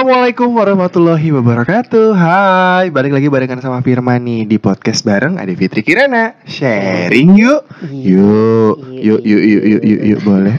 Assalamualaikum 0.00 0.56
warahmatullahi 0.56 1.28
wabarakatuh. 1.28 2.16
Hai, 2.16 2.88
balik 2.88 3.12
lagi 3.12 3.28
barengan 3.28 3.60
sama 3.60 3.84
Firman 3.84 4.24
nih 4.24 4.48
Di 4.48 4.56
podcast 4.56 5.04
bareng 5.04 5.36
Ade 5.36 5.52
Fitri 5.52 5.84
Kirana. 5.84 6.40
Sharing 6.48 7.36
yuk. 7.36 7.68
Yuk, 7.84 8.80
yuk, 8.96 9.20
yuk, 9.20 9.42
yuk, 9.44 9.60
yuk, 9.60 9.82
yuk, 9.84 10.00
yuk, 10.00 10.20
boleh. 10.24 10.56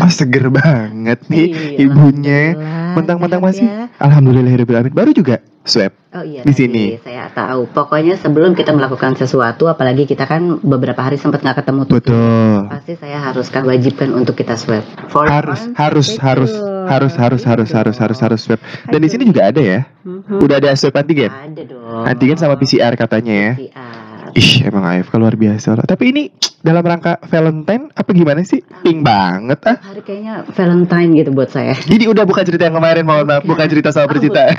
Oh 0.00 0.08
seger 0.08 0.48
banget 0.48 1.20
nih 1.28 1.76
Iya, 1.76 1.92
ibunya. 1.92 2.56
Mentang-mentang 2.94 3.40
masih 3.40 3.66
ya. 3.66 3.90
Alhamdulillahirrahmanirrahim 3.98 4.94
Baru 4.94 5.10
juga 5.12 5.42
swab 5.62 5.92
Oh 6.08 6.24
iya 6.24 6.40
di 6.40 6.56
sini. 6.56 6.96
saya 6.98 7.28
tahu. 7.28 7.68
Pokoknya 7.68 8.16
sebelum 8.16 8.56
kita 8.56 8.72
melakukan 8.72 9.12
sesuatu, 9.12 9.68
apalagi 9.68 10.08
kita 10.08 10.24
kan 10.24 10.56
beberapa 10.58 10.96
hari 10.98 11.20
sempat 11.20 11.44
nggak 11.44 11.60
ketemu 11.60 11.80
tuh. 11.84 11.94
Betul 12.00 12.56
Pasti 12.64 12.96
saya 12.96 13.20
haruskan 13.20 13.62
wajibkan 13.62 14.08
untuk 14.12 14.32
kita 14.32 14.56
swab. 14.56 14.80
For 15.12 15.28
harus 15.28 15.68
one, 15.68 15.76
harus 15.76 16.08
harus 16.16 16.52
harus 16.88 17.12
harus 17.14 17.42
harus 17.44 17.68
harus 17.68 17.96
harus 18.00 18.18
harus 18.18 18.40
swab 18.40 18.56
dan 18.86 18.98
di 18.98 19.08
sini 19.08 19.28
juga 19.28 19.44
ada 19.44 19.60
ya 19.60 19.84
Mhm. 20.00 20.40
udah 20.40 20.56
ada 20.56 20.72
swab 20.72 20.96
antigen 20.96 21.28
Ada 21.28 21.62
dong. 21.68 22.04
antigen 22.08 22.40
sama 22.40 22.56
PCR 22.56 22.96
katanya 22.96 23.34
ya 23.34 23.52
PCR. 23.60 23.97
Ih 24.38 24.62
emang 24.62 24.86
AFK 24.86 25.10
luar 25.14 25.34
biasa 25.34 25.74
loh 25.74 25.82
tapi 25.82 26.04
ini 26.08 26.22
dalam 26.58 26.80
rangka 26.80 27.18
Valentine 27.24 27.90
apa 27.92 28.10
gimana 28.12 28.42
sih 28.42 28.62
pink 28.80 29.02
banget 29.02 29.58
ah 29.64 29.78
Hari 29.80 29.98
kayaknya 30.00 30.46
Valentine 30.48 31.10
gitu 31.16 31.30
buat 31.32 31.48
saya. 31.48 31.74
jadi 31.82 32.06
udah 32.06 32.22
bukan 32.22 32.42
cerita 32.44 32.62
yang 32.64 32.76
kemarin 32.76 33.02
mohon 33.02 33.24
maaf 33.24 33.42
bukan 33.42 33.66
cerita 33.66 33.90
soal 33.90 34.06
Oh, 34.06 34.10
percintaan 34.10 34.54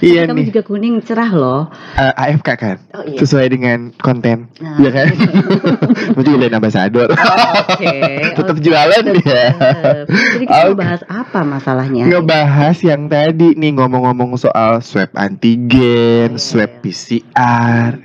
iya 0.00 0.24
Kamu 0.24 0.34
nih 0.36 0.44
juga 0.46 0.62
kuning 0.62 0.98
cerah 1.00 1.30
loh. 1.30 1.62
eh, 1.94 2.12
AFK 2.16 2.48
kan 2.52 2.76
Oh 2.92 3.02
iya. 3.02 3.18
sesuai 3.18 3.46
dengan 3.48 3.90
konten 3.96 4.50
Nah. 4.58 4.78
ya 4.78 4.90
kan 4.90 5.06
mau 6.14 6.22
juga 6.22 6.38
jadi 6.40 6.54
ambassador 6.54 7.08
Oke. 7.10 7.94
tetap 8.38 8.56
jualan 8.58 9.02
tetep. 9.04 9.24
ya 9.24 9.44
Jadi 10.06 10.44
kita 10.44 10.58
mau 10.64 10.72
Oke. 10.72 10.78
bahas 10.78 11.02
apa 11.06 11.40
masalahnya? 11.42 12.04
ngebahas 12.04 12.76
yang 12.80 13.06
tadi 13.06 13.54
nih 13.54 13.72
ngomong-ngomong 13.74 14.34
soal 14.36 14.78
swab 14.80 15.10
antigen, 15.14 16.34
Iya, 16.34 16.40
swab 16.40 16.70
iya. 16.72 16.80
PCR. 16.80 17.47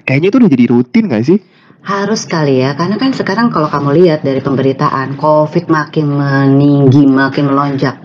Kayaknya 0.04 0.28
itu 0.30 0.38
udah 0.40 0.52
jadi 0.52 0.66
rutin 0.70 1.04
gak 1.12 1.26
sih? 1.26 1.40
Harus 1.84 2.24
kali 2.24 2.64
ya, 2.64 2.80
karena 2.80 2.96
kan 2.96 3.12
sekarang 3.12 3.52
kalau 3.52 3.68
kamu 3.68 4.00
lihat 4.00 4.24
dari 4.24 4.40
pemberitaan, 4.40 5.20
COVID 5.20 5.68
makin 5.68 6.16
meninggi, 6.16 7.04
makin 7.04 7.52
melonjak. 7.52 8.00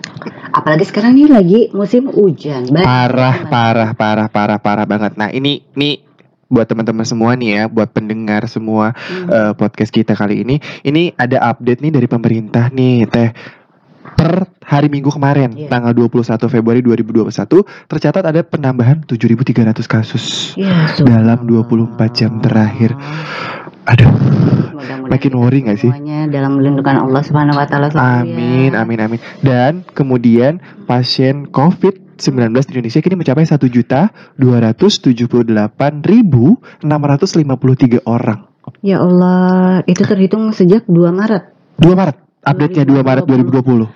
Apalagi 0.51 0.83
sekarang 0.83 1.15
ini 1.15 1.31
lagi 1.31 1.61
musim 1.71 2.11
hujan. 2.11 2.67
Banyak 2.67 2.83
Parah, 2.83 3.37
banget. 3.47 3.51
parah, 3.55 3.91
parah, 3.95 4.29
parah, 4.29 4.59
parah 4.59 4.87
banget. 4.89 5.15
Nah 5.15 5.31
ini, 5.31 5.63
nih 5.79 6.03
buat 6.49 6.67
teman-teman 6.67 7.05
semua 7.07 7.37
nih 7.39 7.51
ya, 7.55 7.63
buat 7.71 7.93
pendengar 7.93 8.49
semua 8.51 8.97
Hmm. 8.97 9.29
eh, 9.31 9.53
podcast 9.55 9.93
kita 9.95 10.17
kali 10.17 10.43
ini, 10.43 10.59
ini 10.83 11.15
ada 11.15 11.39
update 11.55 11.79
nih 11.85 11.93
dari 11.95 12.09
pemerintah 12.11 12.73
nih, 12.75 13.07
teh. 13.07 13.31
Per 14.29 14.45
hari 14.61 14.93
Minggu 14.93 15.09
kemarin, 15.09 15.57
Iya. 15.57 15.73
tanggal 15.73 15.97
21 15.97 16.53
Februari 16.53 16.85
2021, 16.85 17.65
tercatat 17.89 18.21
ada 18.21 18.45
penambahan 18.45 19.01
7.300 19.09 19.89
kasus. 19.89 20.53
Ya, 20.53 20.93
dalam 21.01 21.49
24 21.49 22.13
jam 22.13 22.37
terakhir. 22.45 22.93
Aduh, 23.89 24.13
makin 25.09 25.33
worry 25.33 25.65
nggak 25.65 25.81
sih? 25.81 25.89
Semuanya 25.89 26.29
dalam 26.29 26.61
lindungan 26.61 27.09
Allah 27.09 27.25
Subhanahu 27.25 27.57
wa 27.57 27.65
taala 27.65 27.89
selalu 27.89 28.37
Amin, 28.37 28.77
ya. 28.77 28.85
amin, 28.85 28.99
amin. 29.01 29.17
Dan 29.41 29.81
kemudian 29.97 30.61
pasien 30.85 31.49
COVID-19 31.49 32.37
di 32.69 32.77
Indonesia 32.77 33.01
kini 33.01 33.17
mencapai 33.17 33.49
1 33.49 33.65
juta 33.73 34.13
278.653 34.37 36.85
orang. 38.05 38.45
Ya 38.85 39.01
Allah, 39.01 39.81
itu 39.89 40.05
terhitung 40.05 40.53
sejak 40.53 40.85
2 40.85 41.09
Maret. 41.09 41.49
2 41.81 41.97
Maret, 41.97 42.21
update-nya 42.45 42.85
2 42.85 43.01
Maret 43.01 43.25
2020. 43.25 43.89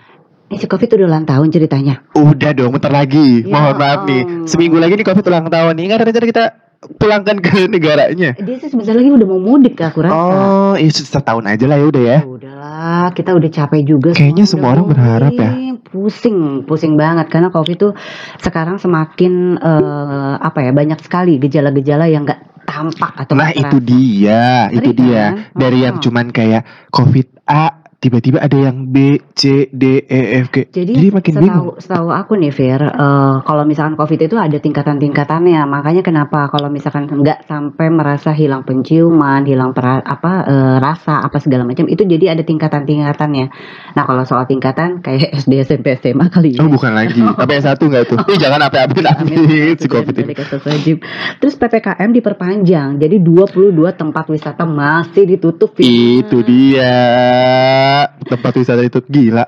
Ini 0.52 0.60
si 0.60 0.68
Covid 0.68 0.84
udah 0.92 1.06
ulang 1.08 1.24
tahun 1.24 1.48
ceritanya. 1.48 2.04
Udah 2.12 2.52
dong, 2.52 2.76
bentar 2.76 2.92
lagi. 2.92 3.40
Ya 3.40 3.48
Mohon 3.48 3.74
maaf 3.74 4.00
nih. 4.04 4.20
Allah. 4.20 4.44
Seminggu 4.44 4.76
lagi 4.76 4.94
nih 4.94 5.06
COVID 5.06 5.24
ulang 5.24 5.48
tahun 5.48 5.72
nih. 5.72 5.86
Ada 5.88 6.04
rencana 6.04 6.26
kita 6.28 6.44
pulangkan 6.92 7.36
ke 7.40 7.52
negaranya. 7.70 8.30
Dia 8.36 8.56
sih 8.58 8.68
sebentar 8.68 8.92
lagi 8.92 9.08
udah 9.08 9.24
mau 9.24 9.40
mudik 9.40 9.80
aku 9.80 10.04
rasa. 10.04 10.12
Oh, 10.12 10.74
iya 10.74 10.92
setahun 10.92 11.46
aja 11.46 11.64
lah 11.64 11.76
ya 11.78 11.86
udah 11.88 12.02
ya. 12.04 12.18
Udahlah, 12.20 13.06
kita 13.16 13.32
udah 13.32 13.48
capek 13.48 13.80
juga. 13.82 14.10
Kayaknya 14.12 14.44
semua 14.44 14.76
orang 14.76 14.86
berharap 14.86 15.32
ya. 15.32 15.50
Pusing, 15.82 16.64
pusing 16.64 16.96
banget 16.96 17.28
karena 17.28 17.48
COVID 17.48 17.72
itu 17.74 17.88
sekarang 18.36 18.76
semakin 18.76 19.56
eh, 19.56 20.34
apa 20.36 20.58
ya 20.60 20.72
banyak 20.72 21.00
sekali 21.00 21.36
gejala-gejala 21.38 22.08
yang 22.08 22.24
nggak 22.24 22.40
tampak 22.62 23.12
atau 23.18 23.34
Nah 23.34 23.50
itu 23.50 23.60
terasa. 23.72 23.84
dia, 23.84 24.42
itu 24.70 24.90
dia. 24.92 25.22
kan? 25.22 25.32
Dari 25.54 25.78
Oh. 25.78 25.84
yang 25.84 25.96
cuman 25.98 26.26
kayak 26.28 26.62
COVID 26.88 27.28
A, 27.44 27.81
tiba-tiba 28.02 28.42
ada 28.42 28.58
yang 28.58 28.90
B, 28.90 29.22
C, 29.38 29.70
D, 29.70 30.02
E, 30.10 30.42
F, 30.42 30.50
G. 30.50 30.66
Jadi, 30.74 31.14
makin 31.14 31.32
setahu, 31.38 31.46
bingung. 31.46 31.68
setahu 31.78 32.08
aku 32.10 32.32
nih 32.34 32.50
Fir, 32.50 32.82
eh, 32.82 33.34
kalau 33.46 33.62
misalkan 33.62 33.94
COVID 33.94 34.26
itu 34.26 34.34
ada 34.34 34.58
tingkatan-tingkatannya. 34.58 35.62
Makanya 35.70 36.02
kenapa 36.02 36.50
kalau 36.50 36.66
misalkan 36.66 37.06
nggak 37.06 37.46
sampai 37.46 37.94
merasa 37.94 38.34
hilang 38.34 38.66
penciuman, 38.66 39.46
hilang 39.46 39.70
pera- 39.70 40.02
apa 40.02 40.32
eh, 40.50 40.76
rasa 40.82 41.22
apa 41.22 41.38
segala 41.38 41.62
macam 41.62 41.86
itu 41.86 42.02
jadi 42.02 42.34
ada 42.34 42.42
tingkatan-tingkatannya. 42.42 43.46
Nah 43.94 44.02
kalau 44.02 44.26
soal 44.26 44.50
tingkatan 44.50 44.98
kayak 44.98 45.30
SD, 45.46 45.62
SMP, 45.62 45.94
SMA 46.02 46.26
kali 46.26 46.58
ya. 46.58 46.66
Oh 46.66 46.68
bukan 46.68 46.98
lagi, 46.98 47.22
tapi 47.38 47.54
yang 47.54 47.64
satu 47.70 47.86
nggak 47.86 48.04
tuh? 48.10 48.18
Ih 48.34 48.38
jangan 48.42 48.66
apa-apa 48.66 48.98
si 49.78 49.86
COVID 49.86 50.14
ini. 50.26 50.34
Terus 51.38 51.54
PPKM 51.54 52.10
diperpanjang, 52.10 52.98
jadi 52.98 53.16
22 53.22 53.78
tempat 53.94 54.26
wisata 54.26 54.66
masih 54.66 55.38
ditutup. 55.38 55.78
Itu 55.78 56.42
dia 56.42 56.90
tempat 58.22 58.52
wisata 58.56 58.82
itu 58.82 59.00
gila. 59.06 59.44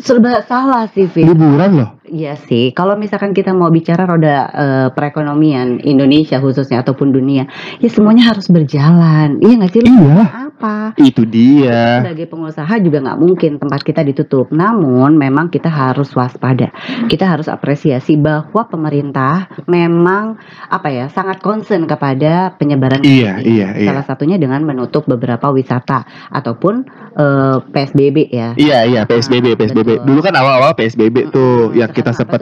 Serba 0.00 0.40
salah 0.48 0.88
sih, 0.88 1.04
Fir. 1.10 1.28
Liburan 1.28 1.70
loh. 1.76 1.90
Iya 2.08 2.40
sih, 2.40 2.72
kalau 2.72 2.96
misalkan 2.96 3.36
kita 3.36 3.52
mau 3.52 3.68
bicara 3.68 4.08
roda 4.08 4.48
eh, 4.48 4.88
perekonomian 4.96 5.84
Indonesia 5.84 6.40
khususnya 6.40 6.80
ataupun 6.80 7.12
dunia, 7.12 7.44
ya 7.84 7.88
semuanya 7.92 8.32
harus 8.32 8.48
berjalan. 8.48 9.36
Iya 9.44 9.54
nggak 9.60 9.72
sih? 9.76 9.84
Iya, 9.84 10.16
Apa? 10.48 10.96
itu 10.96 11.28
dia. 11.28 12.00
Sebagai 12.00 12.32
pengusaha 12.32 12.74
juga 12.80 13.04
nggak 13.04 13.18
mungkin 13.20 13.50
tempat 13.60 13.84
kita 13.84 14.00
ditutup. 14.08 14.48
Namun 14.48 15.20
memang 15.20 15.52
kita 15.52 15.68
harus 15.68 16.08
waspada. 16.16 16.72
Kita 17.12 17.28
harus 17.28 17.52
apresiasi 17.52 18.16
bahwa 18.16 18.64
pemerintah 18.72 19.52
memang 19.68 20.40
apa 20.72 20.88
ya 20.88 21.12
sangat 21.12 21.44
concern 21.44 21.84
kepada 21.84 22.56
penyebaran 22.56 23.04
Iya, 23.04 23.44
ini. 23.44 23.52
iya, 23.52 23.68
iya. 23.76 23.88
Salah 23.92 24.04
satunya 24.08 24.40
dengan 24.40 24.64
menutup 24.64 25.04
beberapa 25.04 25.52
wisata 25.52 26.08
ataupun 26.32 26.88
eh, 27.18 27.56
PSBB 27.60 28.16
ya. 28.30 28.54
Iya 28.54 28.78
iya 28.86 29.00
PSBB 29.04 29.52
Ah, 29.52 29.58
PSBB. 29.58 29.88
betul. 29.98 30.06
Dulu 30.06 30.20
kan 30.22 30.34
awal-awal 30.34 30.72
PSBB 30.72 31.28
tuh 31.28 31.68
Mm-mm. 31.68 31.76
yang 31.76 31.90
kita 31.90 32.14
sempat 32.14 32.40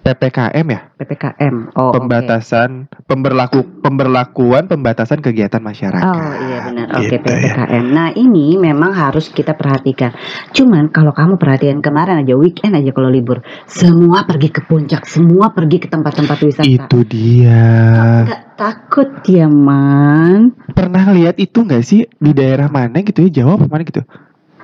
PPKM 0.00 0.64
ya, 0.64 0.80
PPKM. 0.96 1.76
Oh, 1.76 1.92
pembatasan 1.92 2.88
pemberlaku 3.04 3.84
pemberlakuan 3.84 4.64
pembatasan 4.64 5.20
kegiatan 5.20 5.60
masyarakat. 5.60 6.00
Oh 6.00 6.32
iya 6.40 6.58
benar. 6.64 6.86
Oke 6.96 7.20
Gitu 7.20 7.28
ya. 7.28 7.52
PPKM. 7.52 7.84
Nah 7.84 8.08
ini 8.16 8.56
memang 8.56 8.96
harus 8.96 9.28
kita 9.28 9.52
perhatikan. 9.52 10.16
Cuman 10.56 10.88
kalau 10.88 11.12
kamu 11.12 11.36
perhatian 11.36 11.84
kemarin 11.84 12.24
aja 12.24 12.32
weekend 12.32 12.80
aja 12.80 12.96
kalau 12.96 13.12
libur, 13.12 13.44
semua 13.68 14.24
pergi 14.24 14.48
ke 14.48 14.64
puncak, 14.64 15.04
semua 15.04 15.52
pergi 15.52 15.76
ke 15.78 15.86
tempat-tempat 15.86 16.38
wisata. 16.42 16.64
Itu 16.64 17.04
dia. 17.04 18.24
Takut 18.60 19.08
ya 19.24 19.48
man? 19.48 20.52
Pernah 20.76 21.16
lihat 21.16 21.40
itu 21.40 21.64
nggak 21.64 21.80
sih 21.80 22.04
di 22.20 22.36
daerah 22.36 22.68
mana 22.68 23.00
gitu 23.00 23.24
ya 23.24 23.40
Jawa 23.40 23.56
apa 23.56 23.64
mana 23.64 23.82
gitu? 23.88 24.04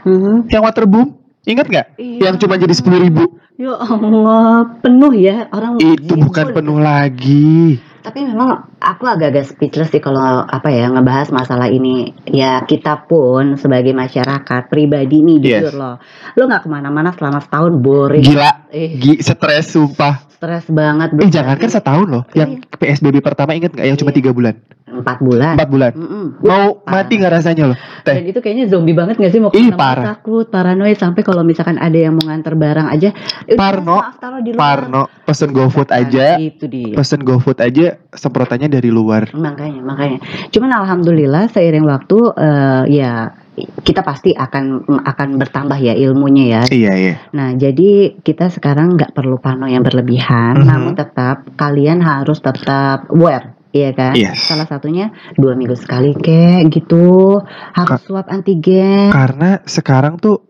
Mhm. 0.04 0.52
Yang 0.52 0.62
waterboom, 0.68 1.08
ingat 1.48 1.66
nggak? 1.66 1.86
Iya. 1.96 2.20
Yang 2.28 2.36
cuma 2.44 2.60
jadi 2.60 2.74
sepuluh 2.76 3.00
ribu. 3.00 3.24
Ya 3.56 3.72
Allah 3.72 4.76
penuh 4.84 5.16
ya 5.16 5.48
orang. 5.48 5.80
Itu 5.80 6.12
bukan 6.20 6.52
himpun. 6.52 6.56
penuh 6.60 6.78
lagi. 6.78 7.80
Tapi 8.06 8.22
memang 8.22 8.70
aku 8.78 9.02
agak-agak 9.02 9.50
speechless 9.50 9.90
sih 9.90 9.98
kalau 9.98 10.46
apa 10.46 10.70
ya 10.70 10.86
ngebahas 10.92 11.32
masalah 11.34 11.66
ini. 11.66 12.14
Ya 12.28 12.62
kita 12.62 13.08
pun 13.08 13.58
sebagai 13.58 13.90
masyarakat 13.96 14.70
pribadi 14.70 15.24
nih 15.26 15.36
Yes. 15.42 15.72
jujur 15.72 15.74
loh, 15.74 15.96
lo 16.36 16.42
nggak 16.46 16.62
ke 16.62 16.68
mana-mana 16.70 17.10
selama 17.16 17.40
setahun 17.42 17.80
boring. 17.80 18.22
Gila, 18.22 18.70
Eh, 18.70 19.00
stres 19.24 19.72
sumpah. 19.74 20.25
Stres 20.36 20.68
banget. 20.68 21.08
Eh 21.16 21.30
jangan 21.32 21.56
kan 21.56 21.70
setahun 21.70 22.06
loh. 22.06 22.22
Yang 22.30 22.62
PSBB 22.70 23.18
pertama 23.18 23.52
inget 23.52 23.72
nggak? 23.72 23.86
Yang 23.86 23.98
cuma 23.98 24.12
Iya. 24.12 24.18
tiga 24.20 24.30
bulan, 24.30 24.54
empat 24.86 25.18
bulan. 25.18 25.52
empat 25.56 25.68
bulan. 25.68 25.92
Mm-mm. 25.92 26.26
Mau 26.38 26.64
Parah. 26.78 26.92
mati 27.00 27.12
nggak 27.16 27.32
rasanya 27.34 27.64
loh? 27.72 27.78
Dan 28.04 28.22
itu 28.22 28.38
kayaknya 28.38 28.68
zombie 28.68 28.92
banget 28.92 29.16
gak 29.16 29.32
sih 29.32 29.40
mau 29.40 29.50
Ih, 29.50 29.72
parah. 29.72 30.14
takut, 30.14 30.46
paranoid 30.46 30.94
sampai 30.94 31.20
kalau 31.20 31.40
misalkan 31.40 31.76
ada 31.76 31.96
yang 31.96 32.14
mau 32.14 32.22
nganter 32.22 32.54
barang 32.54 32.86
aja, 32.86 33.10
"Eh, 33.44 33.56
Parno, 33.56 33.98
maaf, 33.98 34.20
taruh 34.20 34.38
di 34.38 34.52
luar." 34.52 34.60
Parno 34.60 35.02
pesen 35.24 35.50
GoFood 35.50 35.88
Nah, 35.88 35.98
aja, 35.98 36.26
Itu 36.36 36.68
dia. 36.68 36.92
pesen 36.92 37.20
GoFood 37.20 37.58
aja 37.58 37.96
semprotannya 38.10 38.68
dari 38.68 38.88
luar. 38.88 39.32
Makanya, 39.32 39.80
makanya. 39.80 40.18
Cuman 40.48 40.70
alhamdulillah 40.76 41.48
seiring 41.48 41.82
waktu 41.82 42.18
eh, 42.36 42.82
ya 42.92 43.12
kita 43.56 44.04
pasti 44.04 44.36
akan 44.36 44.84
akan 45.00 45.28
bertambah 45.40 45.78
ya 45.80 45.96
ilmunya 45.96 46.44
ya. 46.44 46.62
Iya 46.68 46.92
iya. 46.96 47.14
Nah, 47.32 47.56
jadi 47.56 48.20
kita 48.20 48.52
sekarang 48.52 49.00
nggak 49.00 49.16
perlu 49.16 49.40
pano 49.40 49.64
yang 49.64 49.80
berlebihan, 49.80 50.60
Mhm. 50.60 50.66
namun 50.68 50.92
tetap 50.92 51.48
kalian 51.56 52.04
harus 52.04 52.38
tetap 52.44 53.08
aware 53.08 53.56
iya 53.72 53.92
kan? 53.92 54.12
Yes. 54.16 54.48
Salah 54.48 54.64
satunya 54.64 55.12
dua 55.36 55.52
minggu 55.52 55.76
sekali 55.76 56.16
kek 56.16 56.68
gitu 56.72 57.40
harus 57.72 58.00
swab 58.04 58.28
antigen. 58.32 59.12
Karena 59.12 59.60
sekarang 59.64 60.16
tuh 60.16 60.44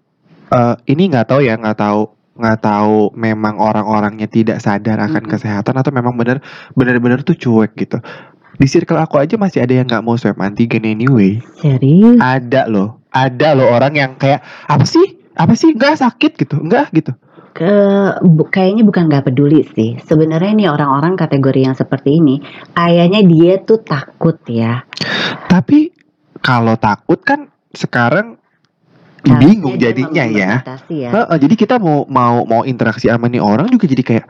eh, 0.46 0.74
ini 0.90 1.10
nggak 1.10 1.26
tahu 1.34 1.40
ya, 1.42 1.58
nggak 1.58 1.78
tahu 1.78 2.02
nggak 2.36 2.60
tahu 2.60 3.16
memang 3.16 3.56
orang-orangnya 3.56 4.28
tidak 4.28 4.60
sadar 4.60 5.00
akan 5.00 5.24
Mm-mm. 5.24 5.32
kesehatan 5.32 5.72
atau 5.72 5.88
memang 5.88 6.12
benar 6.20 6.44
benar-benar 6.76 7.24
tuh 7.24 7.32
cuek 7.32 7.72
gitu. 7.80 7.96
Di 8.56 8.66
circle 8.66 8.96
aku 8.96 9.20
aja 9.20 9.36
masih 9.36 9.60
ada 9.64 9.76
yang 9.76 9.86
nggak 9.86 10.04
mau 10.04 10.16
swab 10.16 10.40
antigen 10.40 10.88
anyway. 10.88 11.44
Serius? 11.60 12.16
Ada 12.16 12.64
loh, 12.66 13.04
ada 13.12 13.52
loh 13.52 13.68
orang 13.68 13.92
yang 13.96 14.12
kayak 14.16 14.40
apa 14.64 14.84
sih? 14.88 15.20
Apa 15.36 15.52
sih? 15.52 15.76
Nggak 15.76 16.00
sakit 16.00 16.32
gitu, 16.40 16.56
nggak 16.64 16.88
gitu. 16.96 17.12
Ke 17.56 17.72
bu- 18.24 18.48
kayaknya 18.48 18.84
bukan 18.84 19.08
nggak 19.08 19.28
peduli 19.28 19.64
sih. 19.76 20.00
Sebenarnya 20.00 20.52
nih 20.56 20.68
orang-orang 20.72 21.16
kategori 21.16 21.60
yang 21.60 21.76
seperti 21.76 22.20
ini, 22.20 22.40
kayaknya 22.72 23.20
dia 23.24 23.60
tuh 23.60 23.80
takut 23.84 24.40
ya. 24.48 24.84
Tapi 25.48 25.92
kalau 26.40 26.76
takut 26.80 27.20
kan 27.20 27.52
sekarang 27.76 28.40
Harusnya 29.26 29.42
bingung 29.42 29.74
jadinya 29.76 30.24
ya. 30.24 30.62
ya. 30.86 31.10
Heeh, 31.10 31.36
jadi 31.42 31.54
kita 31.58 31.76
mau 31.82 32.06
mau 32.06 32.46
mau 32.46 32.62
interaksi 32.62 33.10
sama 33.10 33.26
nih 33.26 33.42
orang 33.42 33.66
juga 33.66 33.90
jadi 33.90 34.02
kayak 34.06 34.26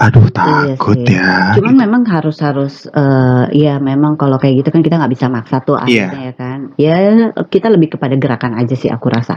aduh 0.00 0.32
takut 0.32 0.96
Iya 0.96 1.12
sih. 1.12 1.20
ya. 1.20 1.60
Cuman 1.60 1.74
memang 1.76 2.02
harus 2.08 2.40
harus 2.40 2.88
eh, 2.88 3.44
ya 3.52 3.76
memang 3.76 4.16
kalau 4.16 4.40
kayak 4.40 4.64
gitu 4.64 4.68
kan 4.72 4.80
kita 4.80 4.96
nggak 4.96 5.12
bisa 5.12 5.28
maksa 5.28 5.60
tuh 5.60 5.76
Iya. 5.84 6.08
akhirnya 6.08 6.22
ya 6.24 6.34
kan. 6.34 6.58
Ya 6.80 6.96
kita 7.44 7.68
lebih 7.68 8.00
kepada 8.00 8.16
gerakan 8.16 8.56
aja 8.56 8.72
sih 8.72 8.88
aku 8.88 9.12
rasa. 9.12 9.36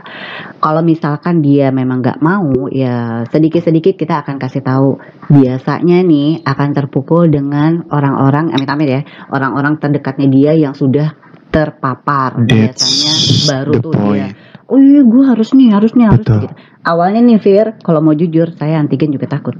Kalau 0.58 0.80
misalkan 0.80 1.44
dia 1.44 1.68
memang 1.70 2.00
nggak 2.00 2.24
mau 2.24 2.72
ya 2.72 3.28
sedikit-sedikit 3.28 4.00
kita 4.00 4.24
akan 4.24 4.40
kasih 4.40 4.64
tahu. 4.64 5.04
Biasanya 5.28 6.00
nih 6.00 6.48
akan 6.48 6.70
terpukul 6.72 7.28
dengan 7.28 7.84
orang-orang 7.92 8.56
amit-amit 8.56 8.88
ya, 8.88 9.02
orang-orang 9.36 9.76
terdekatnya 9.84 10.32
dia 10.32 10.52
yang 10.56 10.72
sudah 10.72 11.12
terpapar. 11.52 12.40
That's 12.48 12.80
Biasanya 12.80 13.14
baru 13.52 13.74
the 13.76 13.82
tuh 13.84 13.92
dia 13.92 14.00
point. 14.00 14.36
Oh 14.72 14.80
iya 14.80 15.04
gue 15.04 15.24
harus 15.28 15.52
nih 15.52 15.70
harus 15.76 15.92
nih 15.94 16.08
harus 16.08 16.24
Betul. 16.24 16.40
gitu. 16.48 16.56
Awalnya 16.84 17.22
nih 17.22 17.40
Fir, 17.40 17.68
kalau 17.80 18.00
mau 18.00 18.16
jujur 18.16 18.56
saya 18.56 18.80
antigen 18.80 19.12
juga 19.12 19.28
takut. 19.28 19.54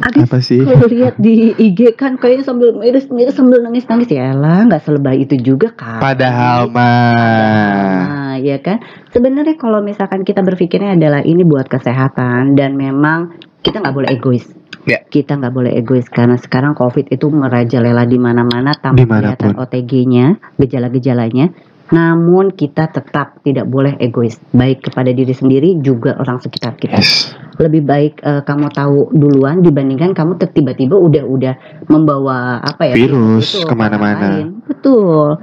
Agak 0.00 0.26
Apa 0.26 0.38
sih? 0.40 0.60
kalau 0.60 0.86
lihat 0.86 1.14
di 1.16 1.52
IG 1.52 1.92
kan 1.94 2.16
kayaknya 2.16 2.42
sambil 2.42 2.72
miris 2.72 3.06
miris 3.08 3.36
sambil 3.36 3.60
nangis 3.60 3.84
nangis 3.84 4.08
ya 4.08 4.32
lah 4.32 4.64
nggak 4.64 4.82
selebay 4.82 5.22
itu 5.22 5.36
juga 5.36 5.70
kan. 5.72 6.00
Padahal 6.00 6.72
mah 6.72 8.04
Nah, 8.30 8.36
ya 8.38 8.58
kan. 8.58 8.78
Sebenarnya 9.10 9.58
kalau 9.58 9.82
misalkan 9.82 10.22
kita 10.22 10.40
berpikirnya 10.40 10.94
adalah 10.94 11.20
ini 11.20 11.42
buat 11.42 11.66
kesehatan 11.66 12.54
dan 12.54 12.74
memang 12.74 13.34
kita 13.60 13.82
nggak 13.82 13.94
boleh 13.94 14.08
egois. 14.08 14.46
Ya. 14.88 15.04
Kita 15.04 15.36
nggak 15.36 15.52
boleh 15.52 15.72
egois 15.76 16.08
karena 16.08 16.40
sekarang 16.40 16.72
COVID 16.72 17.12
itu 17.12 17.28
merajalela 17.28 18.08
di 18.08 18.16
mana-mana 18.16 18.72
tanpa 18.72 18.96
Di 18.96 19.04
mana 19.04 19.36
pun. 19.36 19.52
kelihatan 19.52 19.52
OTG-nya, 19.60 20.26
gejala-gejalanya. 20.56 21.52
Namun 21.90 22.54
kita 22.54 22.86
tetap 22.90 23.42
tidak 23.42 23.66
boleh 23.66 23.98
egois, 23.98 24.38
baik 24.54 24.90
kepada 24.90 25.10
diri 25.10 25.34
sendiri 25.34 25.82
juga 25.82 26.14
orang 26.22 26.38
sekitar 26.38 26.78
kita 26.78 27.02
yes. 27.02 27.34
lebih 27.58 27.82
baik 27.82 28.22
eh, 28.22 28.42
kamu 28.46 28.70
tahu 28.70 29.10
duluan 29.10 29.58
dibandingkan 29.58 30.14
kamu 30.14 30.38
tiba-tiba 30.54 30.94
udah 30.94 31.24
udah 31.26 31.54
membawa 31.90 32.62
apa 32.62 32.90
ya 32.90 32.94
Virus 32.94 33.58
itu 33.58 33.66
ke 33.66 33.70
ke 33.70 33.74
mana-mana. 33.74 34.48
betul 34.70 35.42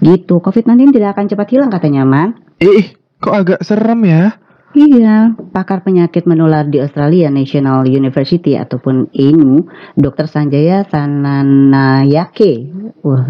gitu 0.00 0.40
COVID-19 0.40 0.96
tidak 0.96 1.16
akan 1.16 1.28
cepat 1.28 1.48
hilang 1.52 1.70
katanya 1.72 2.08
man 2.08 2.40
Ih, 2.56 2.96
kok 3.20 3.36
agak 3.36 3.60
serem 3.60 4.00
ya? 4.08 4.40
Iya, 4.76 5.32
pakar 5.56 5.80
penyakit 5.80 6.28
menular 6.28 6.68
di 6.68 6.76
Australia 6.84 7.32
National 7.32 7.88
University 7.88 8.60
ataupun 8.60 9.08
ANU, 9.08 9.72
Dr. 9.96 10.28
Sanjaya 10.28 10.84
Sananayake. 10.84 12.68
Wah, 13.00 13.24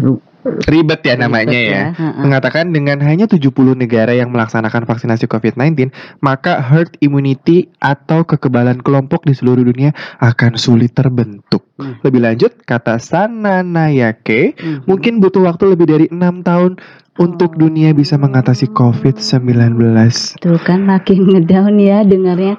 Ribet 0.65 1.01
ya 1.01 1.15
namanya 1.15 1.51
ribet 1.53 1.71
ya. 1.71 1.83
heeh. 1.91 2.21
Mengatakan 2.21 2.69
dengan 2.69 2.97
hanya 3.01 3.25
70 3.25 3.47
negara 3.73 4.11
yang 4.11 4.29
melaksanakan 4.29 4.83
vaksinasi 4.83 5.25
COVID-19, 5.25 5.91
maka 6.19 6.59
herd 6.59 6.95
immunity 6.99 7.69
atau 7.77 8.23
kekebalan 8.23 8.79
kelompok 8.79 9.23
di 9.23 9.31
seluruh 9.31 9.61
dunia 9.61 9.91
akan 10.17 10.55
sulit 10.55 10.91
terbentuk. 10.91 11.67
Hmm. 11.75 11.99
Lebih 12.01 12.21
lanjut, 12.21 12.51
kata 12.63 12.97
Sananayake, 12.97 14.55
Mhm. 14.55 14.79
mungkin 14.85 15.19
butuh 15.19 15.43
waktu 15.43 15.73
lebih 15.73 15.85
dari 15.85 16.05
enam 16.07 16.41
tahun 16.41 16.79
untuk 17.17 17.53
Oh. 17.53 17.59
dunia 17.59 17.91
bisa 17.91 18.15
mengatasi 18.15 18.69
COVID-19. 18.69 20.37
Tuh 20.37 20.59
kan 20.59 20.81
makin 20.81 21.25
ngedown 21.27 21.77
ya 21.77 22.01
dengarnya. 22.01 22.55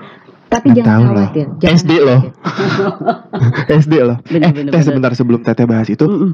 Tapi 0.49 0.73
jangan 0.73 0.89
tahun 0.89 1.07
loh. 1.07 1.15
khawatir. 1.29 1.47
Jangan 1.61 1.75
SD 1.77 1.93
loh. 2.01 2.21
khawatir. 2.25 3.77
SD 3.85 3.95
loh. 4.01 4.17
Bener, 4.25 4.49
eh, 4.49 4.53
bener, 4.57 4.71
teh 4.71 4.81
bener. 4.81 4.87
sebentar 4.89 5.13
sebelum 5.13 5.41
Teteh 5.45 5.67
bahas 5.69 5.89
itu, 5.89 6.03
Mm-mm. 6.03 6.33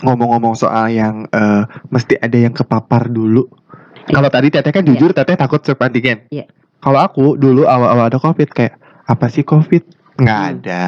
Ngomong-ngomong 0.00 0.52
soal 0.52 0.88
yang 0.88 1.24
eh, 1.28 1.62
mesti 1.88 2.16
ada 2.16 2.36
yang 2.36 2.52
kepapar 2.52 3.08
dulu. 3.08 3.48
Iya. 4.06 4.14
Kalau 4.14 4.30
tadi 4.30 4.48
Teteh 4.50 4.70
kan 4.70 4.84
jujur 4.84 5.10
Teteh 5.10 5.34
takut 5.34 5.60
swab 5.60 5.80
antigen. 5.80 6.28
Iya. 6.28 6.46
Kalau 6.78 7.00
aku 7.00 7.34
dulu 7.34 7.64
awal-awal 7.64 8.06
ada 8.06 8.18
COVID 8.18 8.48
kayak 8.50 8.74
apa 9.04 9.26
sih 9.26 9.42
COVID? 9.42 9.82
Nggak 10.16 10.38
Hmm. 10.38 10.48
ada. 10.52 10.80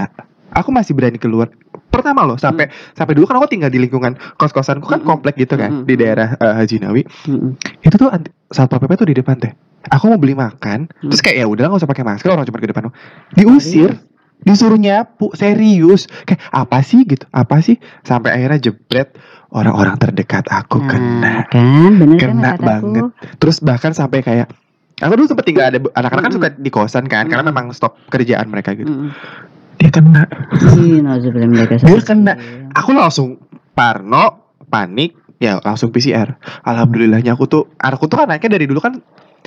Aku 0.54 0.70
masih 0.70 0.92
berani 0.92 1.16
keluar. 1.16 1.48
Pertama 1.88 2.22
loh 2.22 2.36
sampai 2.36 2.68
sampai 2.92 3.16
dulu 3.16 3.24
kan 3.24 3.36
aku 3.36 3.48
tinggal 3.48 3.68
di 3.68 3.80
lingkungan 3.80 4.14
kos-kosanku 4.36 4.84
kan 4.84 5.00
Hmm. 5.00 5.08
komplek 5.08 5.34
gitu 5.36 5.56
kan 5.56 5.82
Hmm. 5.82 5.84
di 5.84 5.94
daerah 5.96 6.36
eh, 6.36 6.54
Haji 6.54 6.76
Nawi. 6.78 7.02
Mm-mm. 7.26 7.52
Itu 7.80 7.96
tuh 7.96 8.08
anti, 8.08 8.28
satpol 8.48 8.78
pp 8.78 8.92
tuh 8.94 9.08
di 9.08 9.16
depan 9.16 9.36
teh. 9.36 9.52
Aku 9.88 10.06
mau 10.06 10.20
beli 10.20 10.36
makan, 10.36 10.84
Hmm. 10.86 11.08
terus 11.08 11.20
kayak 11.20 11.36
ya 11.38 11.46
udah 11.48 11.64
nggak 11.66 11.80
usah 11.80 11.88
pakai 11.88 12.04
masker 12.04 12.28
orang 12.28 12.44
cuma 12.44 12.60
ke 12.60 12.68
depan. 12.68 12.92
Diusir, 13.32 13.96
disuruh 14.40 14.76
nyapu, 14.76 15.30
serius. 15.32 16.06
Kayak 16.22 16.42
apa 16.48 16.78
sih 16.80 17.02
gitu? 17.02 17.26
Apa 17.28 17.58
sih? 17.58 17.76
Sampai 18.00 18.32
akhirnya 18.32 18.58
jebret 18.62 19.14
orang-orang 19.48 19.96
terdekat 19.96 20.44
aku 20.46 20.78
Nah, 20.78 20.88
kena. 20.88 21.32
kan 21.46 21.92
bener 21.94 22.16
kan 22.16 22.28
Kena 22.30 22.50
kataku? 22.52 22.64
banget. 22.64 23.04
Terus 23.36 23.56
bahkan 23.58 23.92
sampai 23.92 24.20
kayak 24.20 24.48
aku 24.98 25.12
dulu 25.14 25.26
sempet 25.26 25.44
tinggal 25.44 25.64
ada 25.66 25.78
anak-anak 25.78 26.22
kan 26.22 26.30
Mm-mm. 26.30 26.44
suka 26.44 26.58
di 26.58 26.70
kosan 26.70 27.04
kan 27.06 27.26
karena 27.26 27.40
Mm-mm. 27.40 27.54
memang 27.54 27.72
stop 27.72 27.96
kerjaan 28.06 28.46
mereka 28.46 28.72
gitu. 28.72 28.88
Mm-mm. 28.88 29.10
Dia 29.76 29.90
kena. 29.90 30.26
Dia 31.78 32.00
kena. 32.00 32.32
Aku 32.74 32.90
langsung 32.90 33.38
parno, 33.72 34.24
panik, 34.66 35.12
ya 35.36 35.58
langsung 35.58 35.88
PCR. 35.88 36.34
Alhamdulillahnya 36.60 37.32
aku 37.32 37.46
tuh, 37.46 37.62
aku 37.74 38.06
tuh 38.06 38.18
kan 38.18 38.26
anaknya 38.28 38.50
dari 38.52 38.66
dulu 38.66 38.78
kan 38.78 38.98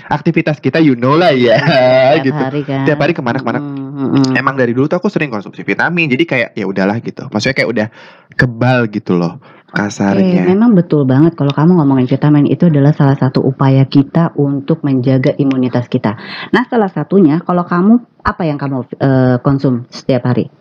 aktivitas 0.02 0.58
kita 0.58 0.80
you 0.80 0.96
know 0.96 1.14
lah 1.14 1.30
ya 1.30 1.60
Tiap 2.16 2.24
gitu. 2.24 2.40
hari 2.40 2.62
kan. 2.64 2.88
Tiap 2.88 2.98
hari 2.98 3.12
ke 3.12 3.20
mana-kemana. 3.20 3.60
Mm, 3.60 3.91
mm, 4.02 4.34
mm. 4.34 4.34
Emang 4.34 4.58
dari 4.58 4.74
dulu 4.74 4.90
tuh 4.90 4.98
aku 4.98 5.14
sering 5.14 5.30
konsumsi 5.30 5.62
vitamin, 5.62 6.10
jadi 6.10 6.24
kayak 6.26 6.50
ya 6.58 6.66
udahlah 6.66 6.98
gitu. 7.06 7.30
Maksudnya 7.30 7.56
kayak 7.56 7.70
udah 7.70 7.88
kebal 8.34 8.90
gitu 8.90 9.14
loh 9.14 9.38
Eh, 9.72 9.88
kasarnya. 9.88 10.44
memang 10.52 10.76
betul 10.76 11.08
banget 11.08 11.32
kalau 11.40 11.56
kamu 11.56 11.80
ngomongin 11.80 12.04
vitamin 12.04 12.44
itu 12.44 12.68
adalah 12.68 12.92
salah 12.92 13.16
satu 13.16 13.40
upaya 13.40 13.88
kita 13.88 14.36
untuk 14.36 14.84
menjaga 14.84 15.32
imunitas 15.40 15.88
kita. 15.88 16.20
Nah, 16.52 16.68
salah 16.68 16.92
satunya 16.92 17.40
kalau 17.40 17.64
kamu 17.64 18.04
apa 18.20 18.44
yang 18.44 18.60
kamu 18.60 18.84
eh, 19.00 19.36
konsum 19.40 19.88
setiap 19.88 20.28
hari? 20.28 20.52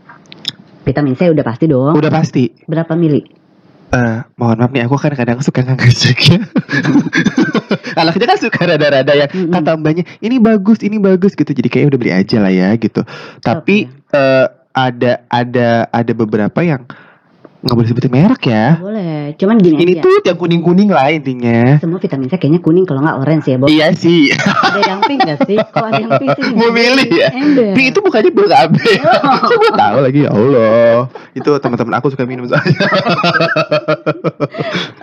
Vitamin 0.87 1.19
C 1.19 1.27
udah 1.27 1.43
pasti 1.43 1.67
dong. 1.67 1.99
Udah 1.99 2.13
pasti. 2.15 2.55
Berapa 2.71 2.95
mili? 2.95 3.40
Eh, 3.91 4.17
mohon 4.39 4.63
maaf 4.63 4.71
nih, 4.71 4.87
aku 4.87 4.95
kan 5.03 5.11
kadang 5.19 5.43
suka 5.43 5.67
nggak 5.67 5.83
ngecek 5.83 6.19
ya. 6.31 6.39
Anaknya 8.01 8.27
kan 8.31 8.39
suka 8.39 8.61
rada-rada 8.63 9.13
yang 9.19 9.31
Mm-mm. 9.35 9.51
kata 9.51 9.75
mbaknya 9.83 10.07
ini 10.23 10.39
bagus, 10.39 10.79
ini 10.87 11.03
bagus 11.03 11.35
gitu. 11.35 11.51
Jadi 11.51 11.67
kayak 11.67 11.91
udah 11.91 11.99
beli 11.99 12.13
aja 12.15 12.39
lah 12.39 12.55
ya 12.55 12.71
gitu. 12.79 13.03
Tapi 13.43 13.91
eh, 13.91 14.47
ada 14.71 15.13
ada 15.27 15.91
ada 15.91 16.13
beberapa 16.15 16.63
yang 16.63 16.87
nggak 17.61 17.77
boleh 17.77 17.89
sebutin 17.93 18.13
merek 18.13 18.43
ya. 18.49 18.81
Boleh. 18.81 19.37
Cuman 19.37 19.61
gini 19.61 19.77
Ini 19.85 19.93
aja. 20.01 20.03
tuh 20.09 20.17
yang 20.25 20.39
kuning-kuning 20.41 20.89
lah 20.89 21.13
intinya. 21.13 21.77
Semua 21.77 22.01
vitamin 22.01 22.33
C 22.33 22.41
kayaknya 22.41 22.61
kuning 22.65 22.89
kalau 22.89 23.05
nggak 23.05 23.21
orange 23.21 23.53
ya, 23.53 23.57
Bob. 23.61 23.69
Iya 23.69 23.93
sih. 23.93 24.33
Ada 24.33 24.81
yang 24.81 25.01
pink 25.05 25.21
nggak 25.29 25.39
sih? 25.45 25.57
Kalau 25.69 25.87
ada 25.93 26.01
yang 26.01 26.13
pink 26.17 26.31
sih. 26.41 26.53
Mau 26.57 26.73
milih 26.73 27.09
ya? 27.13 27.29
Ember. 27.37 27.77
Pink 27.77 27.87
itu 27.93 28.01
bukannya 28.01 28.31
bel 28.33 28.49
KB. 28.49 28.75
Coba 29.45 29.69
tahu 29.77 29.99
lagi 30.01 30.21
ya 30.25 30.31
Allah. 30.33 30.97
Itu 31.37 31.51
teman-teman 31.61 31.95
aku 32.01 32.07
suka 32.09 32.25
minum 32.25 32.49
soalnya. 32.49 32.81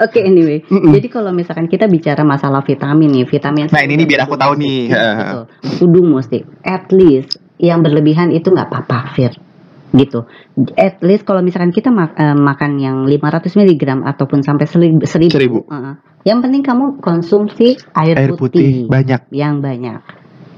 Oke, 0.01 0.19
anyway. 0.25 0.65
Mm-mm. 0.65 0.97
Jadi 0.97 1.07
kalau 1.13 1.29
misalkan 1.29 1.69
kita 1.69 1.85
bicara 1.85 2.25
masalah 2.25 2.65
vitamin 2.65 3.21
nih, 3.21 3.25
vitamin 3.29 3.69
Nah, 3.69 3.81
ini 3.85 4.01
nih 4.01 4.07
biar 4.09 4.25
aku 4.25 4.33
tahu 4.33 4.57
nih. 4.57 4.89
Kudu 5.77 6.01
mesti 6.01 6.41
at 6.65 6.89
least 6.89 7.37
yang 7.61 7.85
berlebihan 7.85 8.33
itu 8.33 8.49
nggak 8.49 8.69
apa-apa, 8.69 9.13
Fir. 9.13 9.33
Gitu. 9.95 10.27
At 10.75 10.99
least 10.99 11.23
kalau 11.23 11.39
misalkan 11.39 11.71
kita 11.71 11.87
mak- 11.87 12.17
eh, 12.19 12.35
makan 12.35 12.79
yang 12.79 12.97
500 13.07 13.55
mg 13.55 14.03
ataupun 14.03 14.43
sampai 14.43 14.67
1000 14.67 15.03
1000. 15.07 15.31
Seribu. 15.31 15.63
Heeh. 15.67 15.95
Yang 16.27 16.39
penting 16.43 16.61
kamu 16.63 16.85
konsumsi 16.99 17.79
air, 17.95 18.19
Air 18.19 18.35
putih 18.35 18.91
banyak. 18.91 19.31
yang 19.31 19.63
banyak. 19.63 20.03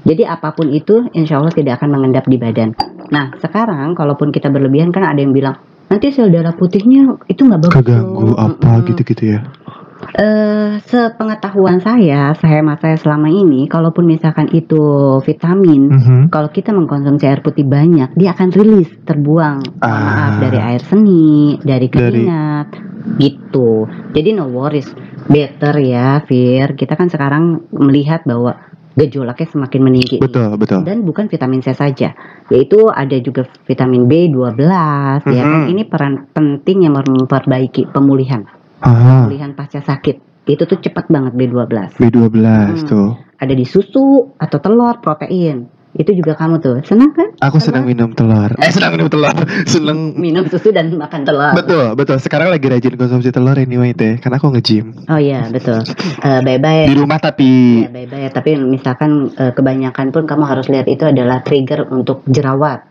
Jadi 0.02 0.26
apa 0.26 0.50
pun 0.56 0.72
itu 0.72 1.06
insya 1.14 1.38
Allah 1.38 1.54
tidak 1.54 1.78
akan 1.78 1.94
mengendap 1.94 2.26
di 2.26 2.40
badan. 2.40 2.74
Nah 3.12 3.36
sekarang 3.38 3.94
kalaupun 3.94 4.32
kita 4.34 4.50
berlebihan 4.50 4.90
kan 4.90 5.06
ada 5.06 5.20
yang 5.20 5.30
bilang 5.30 5.60
nanti 5.86 6.10
sel 6.10 6.32
darah 6.32 6.56
putihnya 6.56 7.20
itu 7.28 7.46
nggak 7.46 7.60
bagus. 7.68 7.76
Keganggu 7.76 8.34
loh." 8.34 8.38
apa 8.38 8.82
gitu-gitu 8.82 9.38
ya. 9.38 9.40
Eh, 10.10 10.82
sepengetahuan 10.90 11.78
saya, 11.78 12.34
sehemat 12.34 12.82
saya 12.82 12.98
selama 12.98 13.30
ini, 13.30 13.70
kalaupun 13.70 14.10
misalkan 14.10 14.50
itu 14.50 14.80
vitamin, 15.22 15.86
Mhm. 15.86 16.20
kalau 16.34 16.50
kita 16.50 16.74
mengkonsumsi 16.74 17.30
air 17.30 17.38
putih 17.40 17.62
banyak, 17.62 18.10
dia 18.18 18.34
akan 18.34 18.50
rilis, 18.50 18.90
terbuang. 19.06 19.62
Mohon 19.78 19.86
Ah. 19.86 20.02
Maaf 20.02 20.34
dari 20.42 20.58
air 20.58 20.82
seni, 20.82 21.54
dari 21.62 21.86
Dari- 21.86 22.26
keringat, 22.26 22.68
gitu. 23.16 23.86
Jadi 24.10 24.28
no 24.34 24.50
worries, 24.50 24.90
better 25.30 25.78
ya, 25.78 26.18
Fir. 26.26 26.74
Kita 26.74 26.98
kan 26.98 27.06
sekarang 27.06 27.70
melihat 27.70 28.26
bahwa 28.26 28.58
gejolaknya 28.98 29.46
semakin 29.46 29.80
meninggi. 29.80 30.18
nih. 30.18 30.26
Betul, 30.26 30.58
betul. 30.58 30.82
Dan 30.82 31.06
bukan 31.06 31.30
vitamin 31.30 31.62
C 31.62 31.70
saja, 31.70 32.12
yaitu 32.50 32.90
ada 32.90 33.14
juga 33.22 33.46
vitamin 33.62 34.10
B12, 34.10 35.22
ya 35.30 35.44
kan. 35.46 35.60
Mhm. 35.64 35.70
Ini 35.70 35.82
peran 35.86 36.14
penting 36.34 36.84
yang 36.84 36.98
memperbaiki 36.98 37.94
pemulihan, 37.94 38.42
Ah, 38.80 39.24
pemulihan 39.24 39.52
pasca 39.52 39.78
sakit. 39.78 40.16
Itu 40.44 40.64
tuh 40.64 40.80
cepat 40.80 41.06
banget 41.06 41.32
B12. 41.32 41.94
B12 41.94 42.36
Hmm. 42.40 42.86
tuh. 42.86 43.10
Ada 43.36 43.52
di 43.52 43.64
susu 43.64 44.34
atau 44.34 44.58
telur, 44.58 44.98
protein. 44.98 45.68
Itu 45.90 46.14
juga 46.14 46.32
kamu 46.32 46.62
tuh 46.62 46.78
senang 46.86 47.10
kan? 47.10 47.34
Aku 47.42 47.58
Telur? 47.58 47.66
senang 47.66 47.82
minum 47.82 48.14
telur. 48.14 48.54
Eh, 48.56 48.70
senang 48.70 48.94
minum 48.94 49.10
telur. 49.10 49.34
senang 49.66 50.14
Minum 50.14 50.46
susu 50.46 50.70
dan 50.70 50.86
makan 50.94 51.26
telur. 51.26 51.50
Betul, 51.52 51.98
betul. 51.98 52.16
Sekarang 52.16 52.46
lagi 52.46 52.62
rajin 52.64 52.94
konsumsi 52.94 53.28
telur 53.28 53.58
anyway 53.58 53.90
teh, 53.90 54.14
karena 54.16 54.38
aku 54.38 54.54
nge-gym. 54.54 54.94
Oh 55.10 55.18
iya 55.18 55.50
betul. 55.50 55.82
Eh 56.22 56.40
bye-bye. 56.40 56.86
Di 56.86 56.94
rumah 56.94 57.18
tapi 57.18 57.82
Ya, 57.82 57.90
bye-bye 57.90 58.22
ya. 58.22 58.30
Tapi 58.30 58.50
misalkan 58.56 59.34
eh, 59.34 59.50
kebanyakan 59.50 60.06
pun 60.10 60.24
kamu 60.24 60.44
harus 60.46 60.66
lihat 60.68 60.86
itu 60.86 61.02
adalah 61.02 61.42
trigger 61.42 61.90
untuk 61.90 62.22
jerawat. 62.24 62.86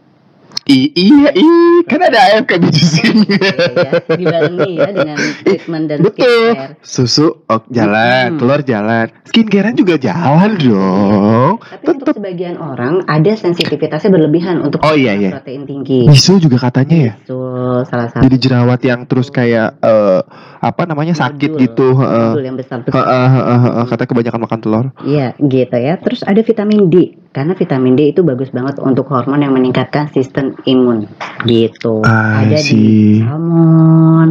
I- 0.65 0.93
iya, 0.93 1.29
i 1.31 1.45
kan 1.83 1.97
ada 1.99 2.19
AFK 2.31 2.51
biji 2.59 2.85
sini. 2.85 3.25
ya, 3.25 3.89
dibarengi 4.07 4.71
ya 4.75 4.89
dengan 4.91 5.17
treatment 5.41 5.85
dan 5.87 5.97
Betul. 5.99 6.29
skincare. 6.53 6.73
Susu 6.79 7.27
ok, 7.43 7.63
jalan, 7.67 8.27
Hmm. 8.29 8.37
telur 8.37 8.61
jalan, 8.61 9.09
skincarean 9.23 9.73
juga 9.73 9.97
jalan 9.97 10.51
dong. 10.55 11.53
Tapi 11.57 11.85
untuk 11.87 12.05
Tetep. 12.05 12.15
sebagian 12.15 12.55
orang 12.55 13.01
ada 13.03 13.31
sensitivitasnya 13.31 14.09
berlebihan 14.09 14.61
untuk 14.61 14.77
Oh, 14.79 14.93
iya, 14.93 15.13
iya. 15.13 15.33
protein 15.33 15.65
tinggi. 15.65 16.05
Bisu 16.05 16.37
juga 16.37 16.61
katanya 16.61 16.97
ya. 17.03 17.13
Itu 17.17 17.39
salah 17.83 18.07
satu 18.07 18.21
Jadi 18.21 18.35
jerawat 18.37 18.79
yang 18.83 18.99
terus 19.03 19.27
kayak 19.27 19.73
eh, 19.75 20.21
apa 20.59 20.81
namanya 20.85 21.13
sakit 21.13 21.49
Nodul. 21.49 21.61
gitu. 21.63 21.87
heeh. 21.95 22.29
nodul 22.29 22.45
yang 22.45 22.55
besar 22.55 22.77
Heeh, 22.79 22.87
besar. 22.87 23.25
heeh, 23.27 23.59
heeh. 23.65 23.83
Kata 23.87 24.03
kebanyakan 24.05 24.39
makan 24.39 24.59
telur. 24.59 24.85
Iya, 25.01 25.33
gitu 25.35 25.75
ya. 25.75 25.97
Terus 25.97 26.21
ada 26.21 26.39
vitamin 26.39 26.87
D. 26.87 26.95
Karena 27.29 27.53
vitamin 27.53 27.93
D 27.93 28.09
itu 28.09 28.21
bagus 28.21 28.49
banget 28.49 28.77
untuk 28.79 29.05
hormon 29.07 29.37
yang 29.37 29.51
meningkatkan 29.51 30.09
sistem 30.09 30.38
imun. 30.67 31.07
Gitu. 31.43 32.03
I 32.03 32.49
ada 32.49 32.57
see. 32.59 32.75
di 32.75 33.25
salmon. 33.25 34.29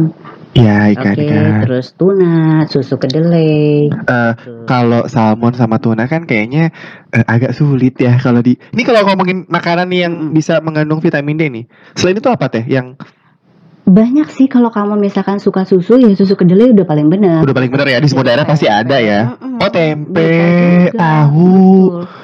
Ya, 0.57 0.89
ikan 0.91 1.13
ikan. 1.13 1.61
terus 1.61 1.93
tuna, 1.93 2.65
susu 2.65 2.97
kedelai. 2.97 3.85
Eh, 3.93 4.31
Tuh. 4.33 4.65
kalau 4.65 5.05
salmon 5.05 5.53
sama 5.53 5.77
tuna 5.77 6.09
kan 6.09 6.25
kayaknya 6.25 6.73
eh, 7.13 7.25
agak 7.29 7.53
sulit 7.53 7.93
ya 8.01 8.17
kalau 8.17 8.41
di. 8.41 8.57
Ini 8.73 8.81
kalau 8.81 9.05
ngomongin 9.05 9.45
makanan 9.45 9.93
nih 9.93 10.09
yang 10.09 10.13
bisa 10.33 10.57
mengandung 10.59 10.99
vitamin 10.99 11.37
D 11.37 11.43
nih. 11.53 11.65
Selain 11.93 12.17
itu 12.17 12.27
apa 12.33 12.49
teh? 12.49 12.65
Yang 12.65 12.97
Banyak 13.89 14.29
sih 14.29 14.45
kalau 14.45 14.69
kamu 14.69 15.01
misalkan 15.01 15.41
suka 15.41 15.65
susu 15.65 15.97
ya 15.97 16.13
susu 16.13 16.37
kedelai 16.37 16.77
udah 16.77 16.85
paling 16.85 17.09
benar. 17.09 17.41
udah 17.41 17.57
paling 17.57 17.73
benar 17.73 17.89
ya 17.89 17.97
di 17.97 18.05
semua 18.05 18.21
daerah 18.29 18.45
pasti 18.45 18.69
ada 18.69 19.01
ya. 19.01 19.33
Mm-mm. 19.33 19.57
Oh 19.65 19.71
tempe, 19.73 20.29
tahu. 20.93 21.49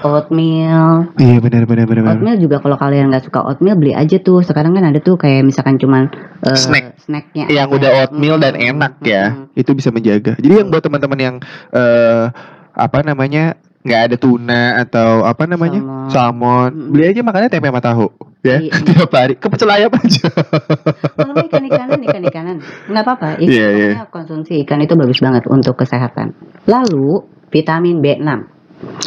Oatmeal. 0.06 1.10
Iya 1.18 1.42
benar 1.42 1.66
benar 1.66 1.90
benar. 1.90 2.14
Oatmeal 2.14 2.38
juga 2.38 2.62
kalau 2.62 2.78
kalian 2.78 3.10
nggak 3.10 3.26
suka 3.26 3.42
oatmeal 3.42 3.74
beli 3.82 3.98
aja 3.98 4.22
tuh. 4.22 4.46
Sekarang 4.46 4.78
kan 4.78 4.86
ada 4.86 5.02
tuh 5.02 5.18
kayak 5.18 5.42
misalkan 5.42 5.82
cuman 5.82 6.14
eh, 6.46 6.54
Snack. 6.54 7.02
snacknya 7.02 7.50
Yang 7.50 7.68
aja. 7.68 7.76
udah 7.82 7.90
oatmeal 8.06 8.38
dan 8.38 8.54
enak 8.54 8.94
ya, 9.02 9.50
itu 9.58 9.74
bisa 9.74 9.90
menjaga. 9.90 10.38
Jadi 10.38 10.54
yang 10.62 10.70
buat 10.70 10.86
teman-teman 10.86 11.18
yang 11.18 11.36
eh 11.74 12.30
apa 12.78 13.00
namanya 13.02 13.58
nggak 13.86 14.02
ada 14.02 14.16
tuna 14.18 14.82
atau 14.82 15.22
apa 15.22 15.46
namanya 15.46 15.78
Salmon. 15.78 16.10
salmon, 16.10 16.72
beli 16.90 17.04
aja 17.06 17.22
makannya 17.22 17.48
tempe 17.48 17.70
sama 17.70 17.80
tahu 17.80 18.08
ya 18.42 18.58
Iya. 18.60 18.74
tiap 18.88 19.10
hari 19.10 19.34
kepecel 19.36 19.70
ayam 19.70 19.90
aja. 19.90 20.26
Kalau 21.18 21.34
nggak 21.34 21.50
ikan-ikanan, 21.50 22.00
ikan-ikanan. 22.04 22.58
Nggak 22.86 23.04
apa-apa. 23.04 23.30
Ikan, 23.38 23.50
Iya, 23.50 23.68
iya. 23.72 23.90
pokoknya 23.96 24.10
konsumsi 24.10 24.54
ikan 24.62 24.82
itu 24.82 24.94
bagus 24.94 25.18
banget 25.18 25.46
untuk 25.46 25.74
kesehatan. 25.76 26.38
Lalu, 26.66 27.26
vitamin 27.50 28.02
B6. 28.02 28.30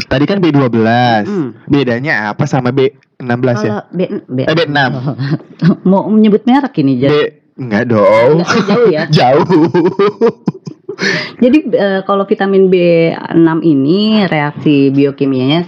Tadi 0.09 0.25
kan 0.25 0.39
B12. 0.39 0.75
Hmm. 1.23 1.49
Bedanya 1.67 2.35
apa 2.35 2.51
sama 2.51 2.75
B16 2.75 3.23
ya? 3.63 3.71
Kalau 3.71 3.83
B, 3.93 4.01
B, 4.27 4.39
Eh, 4.43 4.55
B6. 4.57 4.79
mau 5.91 6.07
menyebut 6.09 6.43
merek 6.43 6.75
ini 6.81 6.99
B 6.99 7.01
jadi. 7.01 7.38
Enggak 7.59 7.85
dong. 7.87 8.31
Nggak, 8.39 8.63
jauh 8.65 8.87
ya. 8.89 9.03
Jauh. 9.19 9.45
Jadi 11.39 11.59
eh, 11.71 12.01
kalau 12.03 12.25
vitamin 12.25 12.67
B6 12.67 13.39
ini 13.63 14.27
reaksi 14.27 14.91
biokimianya 14.91 15.63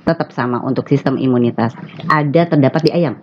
tetap 0.00 0.32
sama 0.32 0.60
untuk 0.60 0.86
sistem 0.86 1.16
imunitas. 1.16 1.76
Ada 2.06 2.48
terdapat 2.48 2.88
di 2.88 2.90
ayam. 2.90 3.20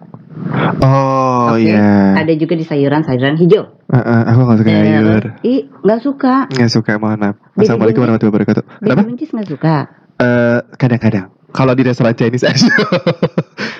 Oh 0.77 1.57
Oke. 1.57 1.65
iya. 1.65 2.13
Ada 2.13 2.37
juga 2.37 2.53
di 2.53 2.61
sayuran-sayuran 2.61 3.41
hijau. 3.41 3.73
Eh, 3.89 3.97
eh, 3.97 4.21
aku 4.27 4.39
nggak 4.43 4.57
suka 4.59 4.69
sayur. 4.69 5.01
Terus, 5.17 5.33
ih, 5.43 5.61
nggak 5.81 5.99
suka. 5.99 6.35
Nggak 6.47 6.71
suka, 6.71 6.91
mohon 6.97 7.17
maaf. 7.17 7.35
Assalamualaikum 7.55 8.01
warahmatullahi 8.05 8.33
wabarakatuh. 8.35 8.63
Kenapa? 8.77 9.01
Buncis 9.01 9.29
nggak 9.33 9.49
suka. 9.49 9.75
Eh, 10.17 10.59
kadang-kadang. 10.77 11.25
Kalau 11.49 11.73
di 11.73 11.81
restoran 11.81 12.13
Chinese 12.13 12.45
aja. 12.45 12.69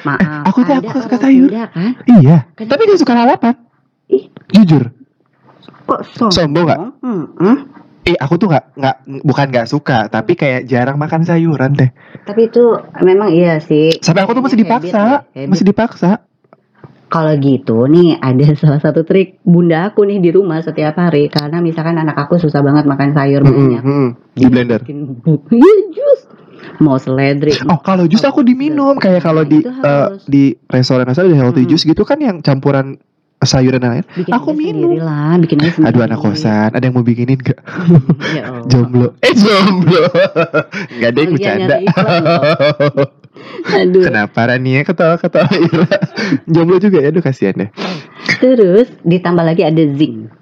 Maaf. 0.02 0.50
aku 0.50 0.66
tuh- 0.66 0.82
aku 0.82 0.98
suka 0.98 1.18
sayur. 1.20 1.46
Sunda 1.46 1.70
kan? 1.70 1.92
iya. 2.10 2.38
Kadang- 2.58 2.72
Tapi 2.74 2.82
dia 2.90 2.98
suka 2.98 3.14
lalapan. 3.14 3.54
Ih. 4.08 4.24
Jujur. 4.50 4.92
Kok 5.84 6.02
sombong? 6.10 6.32
Sombong 6.32 6.64
nggak? 6.66 6.80
Hmm, 7.02 7.24
hmm. 7.38 7.58
Eh, 8.04 8.16
aku 8.16 8.40
tuh 8.40 8.48
nggak 8.48 8.66
nggak 8.74 8.96
bukan 9.22 9.46
nggak 9.52 9.68
suka, 9.68 10.08
tapi 10.08 10.34
kayak 10.34 10.64
jarang 10.64 10.96
makan 10.96 11.28
sayuran 11.28 11.76
teh. 11.76 11.92
Tapi 12.24 12.48
itu 12.48 12.64
memang 13.02 13.28
iya 13.30 13.60
sih. 13.60 13.92
Sampai 14.00 14.24
aku 14.24 14.32
tuh 14.32 14.40
masih 14.42 14.56
Habit 14.56 14.64
dipaksa, 14.64 14.96
ya, 14.96 15.12
habit. 15.28 15.48
masih 15.48 15.66
dipaksa. 15.68 16.12
Kalau 17.08 17.34
gitu 17.36 17.88
nih 17.88 18.16
ada 18.18 18.48
salah 18.60 18.80
satu 18.80 19.04
trik 19.04 19.44
bunda 19.44 19.92
aku 19.92 20.04
nih 20.04 20.20
di 20.20 20.32
rumah 20.32 20.60
setiap 20.60 20.96
hari 20.98 21.28
karena 21.28 21.60
misalkan 21.60 21.96
anak 21.96 22.16
aku 22.18 22.36
susah 22.38 22.60
banget 22.60 22.84
makan 22.84 23.12
sayur 23.12 23.44
banyak. 23.44 23.84
Mm, 23.84 24.08
mm, 24.08 24.10
Di 24.34 24.46
blender. 24.48 24.80
Bikin 24.84 25.00
bu- 25.18 25.44
Iya 25.52 25.76
jus. 25.92 26.22
Mau 26.78 26.96
seledri. 26.96 27.56
Oh, 27.66 27.80
kalau 27.80 28.08
jus 28.08 28.24
aku 28.24 28.40
diminum 28.40 28.96
kayak 28.96 29.20
kalau 29.20 29.44
di 29.44 29.64
harus. 29.64 30.24
di 30.26 30.56
restoran-restoran 30.64 31.28
ada 31.28 31.38
healthy 31.38 31.64
Mm-mm. 31.64 31.72
juice 31.72 31.84
gitu 31.84 32.04
kan 32.04 32.20
yang 32.20 32.40
campuran 32.40 33.00
sayuran 33.40 33.78
dan 33.78 33.90
lain. 33.94 34.06
bikin 34.18 34.34
aku 34.34 34.50
minum. 34.52 34.98
lah, 34.98 35.38
bikin 35.38 35.62
aja 35.62 35.72
sendiri. 35.72 35.94
Aduh 35.94 36.02
anak 36.04 36.20
kosan, 36.20 36.70
ada 36.74 36.82
yang 36.82 36.96
mau 36.98 37.06
bikinin 37.06 37.38
gak? 37.38 37.60
ya 38.38 38.50
Allah. 38.50 38.66
Jomblo. 38.66 39.14
Eh 39.22 39.34
jomblo. 39.34 40.04
Gak 41.00 41.10
ada 41.14 41.20
yang 41.20 41.32
bercanda. 41.32 41.78
Aduh. 43.70 44.02
Kenapa 44.02 44.50
Rania 44.50 44.82
ketawa-ketawa 44.82 45.54
Ira? 45.54 45.86
Jomblo 46.50 46.82
juga 46.82 46.98
ya, 47.00 47.14
aduh 47.14 47.22
kasihan 47.22 47.54
deh. 47.56 47.70
Terus 48.42 48.90
ditambah 49.06 49.46
lagi 49.46 49.62
ada 49.62 49.84
zinc. 49.94 50.34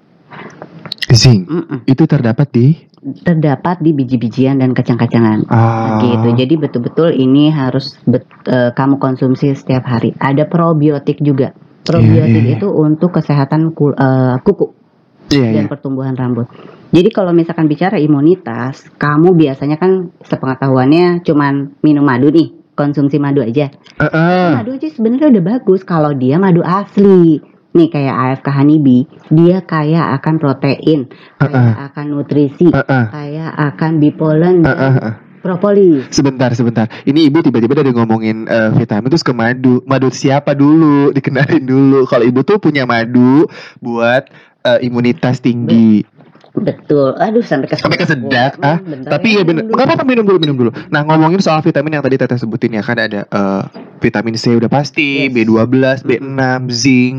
Zinc 1.12 1.44
Mm-mm. 1.46 1.78
itu 1.84 2.02
terdapat 2.08 2.48
di 2.50 2.66
Terdapat 3.06 3.78
di 3.78 3.94
biji-bijian 3.94 4.58
dan 4.58 4.74
kacang-kacangan. 4.74 5.46
ah, 5.46 6.02
gitu. 6.02 6.34
Jadi 6.34 6.58
betul-betul 6.58 7.14
ini 7.14 7.54
harus 7.54 7.94
bet- 8.02 8.26
eh, 8.50 8.74
kamu 8.74 8.98
konsumsi 8.98 9.54
setiap 9.54 9.86
hari. 9.86 10.10
Ada 10.18 10.42
probiotik 10.50 11.22
juga. 11.22 11.54
Probiotik 11.86 12.42
Iya, 12.42 12.50
iya. 12.52 12.56
itu 12.58 12.68
untuk 12.68 13.14
kesehatan 13.14 13.70
kul- 13.72 13.94
eh, 13.94 14.36
kuku 14.42 14.66
Iya, 15.30 15.46
iya. 15.46 15.54
dan 15.56 15.66
pertumbuhan 15.66 16.14
rambut. 16.14 16.50
Jadi 16.90 17.08
kalau 17.10 17.30
misalkan 17.30 17.66
bicara 17.66 17.98
imunitas, 17.98 18.86
kamu 18.94 19.34
biasanya 19.34 19.74
kan 19.74 20.14
sepengetahuannya 20.22 21.22
cuman 21.22 21.74
minum 21.80 22.02
madu 22.02 22.30
nih, 22.30 22.54
konsumsi 22.72 23.18
madu 23.18 23.42
aja. 23.42 23.70
Eh, 23.72 24.04
eh. 24.06 24.50
Madu 24.54 24.74
aja 24.74 24.86
sebenarnya 24.86 25.30
udah 25.30 25.44
bagus 25.44 25.82
kalau 25.82 26.10
dia 26.10 26.36
madu 26.36 26.62
asli. 26.62 27.42
Nih 27.76 27.92
kayak 27.92 28.16
AFK 28.40 28.48
Honeybee, 28.48 29.04
dia 29.28 29.60
kaya 29.60 30.08
akan 30.16 30.40
protein, 30.40 31.12
kaya 31.36 31.76
akan 31.84 32.04
nutrisi, 32.08 32.72
Eh, 32.72 32.80
eh. 32.80 33.04
kaya 33.12 33.52
akan 33.52 34.00
bipolen 34.00 34.64
Eh, 34.64 34.72
dan 34.72 34.96
eh, 34.96 35.12
propolis. 35.46 36.10
Sebentar, 36.10 36.50
sebentar. 36.58 36.90
Ini 37.06 37.30
ibu 37.30 37.38
tiba-tiba 37.38 37.78
dari 37.78 37.94
ngomongin 37.94 38.50
eh, 38.50 38.70
vitamin 38.74 39.06
terus 39.06 39.22
ke 39.22 39.30
madu. 39.30 39.80
Madu 39.86 40.10
siapa 40.10 40.58
dulu? 40.58 41.08
Dikenalin 41.16 41.62
dulu. 41.62 42.02
Kalau 42.10 42.26
ibu 42.26 42.42
tuh 42.42 42.58
punya 42.58 42.82
madu 42.82 43.46
buat 43.78 44.26
eh, 44.66 44.78
imunitas 44.82 45.38
tinggi. 45.38 46.16
Betul. 46.56 47.12
Aduh 47.20 47.44
sampai 47.44 47.68
ke 47.68 47.76
Sampai 47.76 48.00
kesedak, 48.00 48.56
ah. 48.64 48.80
Hmm, 48.80 49.04
bentar 49.04 49.20
Tapi 49.20 49.36
ya 49.36 49.42
minum 49.44 49.68
dulu. 49.68 49.72
Enggak 49.76 49.86
apa-apa 49.92 50.04
minum 50.08 50.24
dulu, 50.24 50.38
minum 50.40 50.56
dulu. 50.56 50.70
Nah, 50.88 51.04
ngomongin 51.04 51.44
soal 51.44 51.60
vitamin 51.60 52.00
yang 52.00 52.04
tadi 52.04 52.16
Teteh 52.16 52.40
sebutin 52.40 52.72
ya 52.72 52.82
kan 52.82 52.96
ada 52.96 53.28
eh, 53.28 53.62
vitamin 54.00 54.40
C 54.40 54.56
udah 54.56 54.72
pasti, 54.72 55.28
Yes. 55.28 55.36
B12, 55.36 56.08
B6, 56.08 56.40
zinc, 56.72 57.16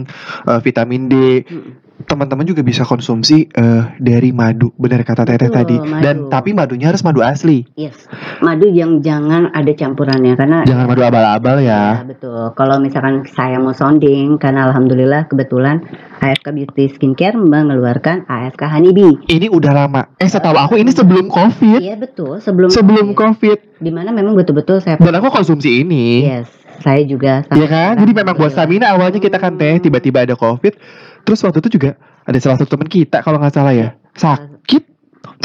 eh, 0.50 0.60
vitamin 0.66 1.02
D. 1.06 1.16
Mm. 1.46 1.87
Teman-teman 2.08 2.48
juga 2.48 2.64
bisa 2.64 2.82
konsumsi 2.82 3.46
eh, 3.46 3.84
dari 4.00 4.32
madu, 4.32 4.72
benar 4.74 5.04
kata 5.04 5.28
Teteh 5.28 5.52
Betul, 5.52 5.54
tadi. 5.54 5.76
madu. 5.78 6.02
Dan 6.02 6.16
tapi 6.28 6.50
madunya 6.52 6.88
harus 6.88 7.04
madu 7.04 7.20
asli, 7.20 7.68
Yes. 7.76 8.08
Madu 8.40 8.66
yang 8.66 9.02
jangan 9.02 9.52
ada 9.52 9.70
campurannya 9.70 10.34
karena 10.34 10.64
jangan 10.64 10.88
madu 10.88 11.04
abal-abal 11.04 11.60
Ya, 11.60 12.00
ya. 12.00 12.08
betul. 12.08 12.54
Kalau 12.54 12.80
misalkan 12.80 13.28
saya 13.28 13.58
mau 13.58 13.74
sounding, 13.74 14.38
karena 14.38 14.66
alhamdulillah 14.66 15.28
kebetulan 15.28 15.84
AFK 16.18 16.48
Beauty 16.50 16.88
Skincare 16.90 17.36
mengeluarkan 17.36 18.24
AFK 18.26 18.64
Honeybee. 18.64 19.28
Ini 19.28 19.52
udah 19.52 19.72
lama. 19.76 20.02
Eh, 20.18 20.26
setahu 20.26 20.56
aku 20.56 20.78
ini 20.78 20.90
sebelum 20.90 21.28
COVID. 21.28 21.82
Iya 21.84 22.00
betul, 22.00 22.40
sebelum 22.40 22.72
Sebelum 22.72 23.12
COVID. 23.14 23.78
Di 23.78 23.92
mana 23.94 24.10
memang 24.10 24.34
betul-betul 24.34 24.82
saya 24.82 24.98
Dan 24.98 25.14
aku 25.14 25.30
konsumsi 25.30 25.84
ini. 25.84 26.26
Yes, 26.26 26.50
saya 26.82 27.02
juga 27.06 27.46
Iya 27.54 27.68
kan? 27.68 27.94
Jadi 28.02 28.12
memang 28.14 28.36
buat 28.38 28.52
stamina 28.52 28.94
awalnya 28.94 29.22
kita 29.22 29.38
kan 29.38 29.56
teh 29.56 29.78
tiba-tiba 29.82 30.26
ada 30.26 30.36
covid. 30.38 30.78
Terus 31.24 31.40
waktu 31.44 31.60
itu 31.66 31.80
juga 31.80 31.98
ada 32.28 32.38
salah 32.44 32.58
satu 32.60 32.76
teman 32.76 32.90
kita 32.90 33.24
kalau 33.24 33.40
nggak 33.40 33.54
salah 33.56 33.74
ya 33.74 33.96
sakit. 34.18 34.97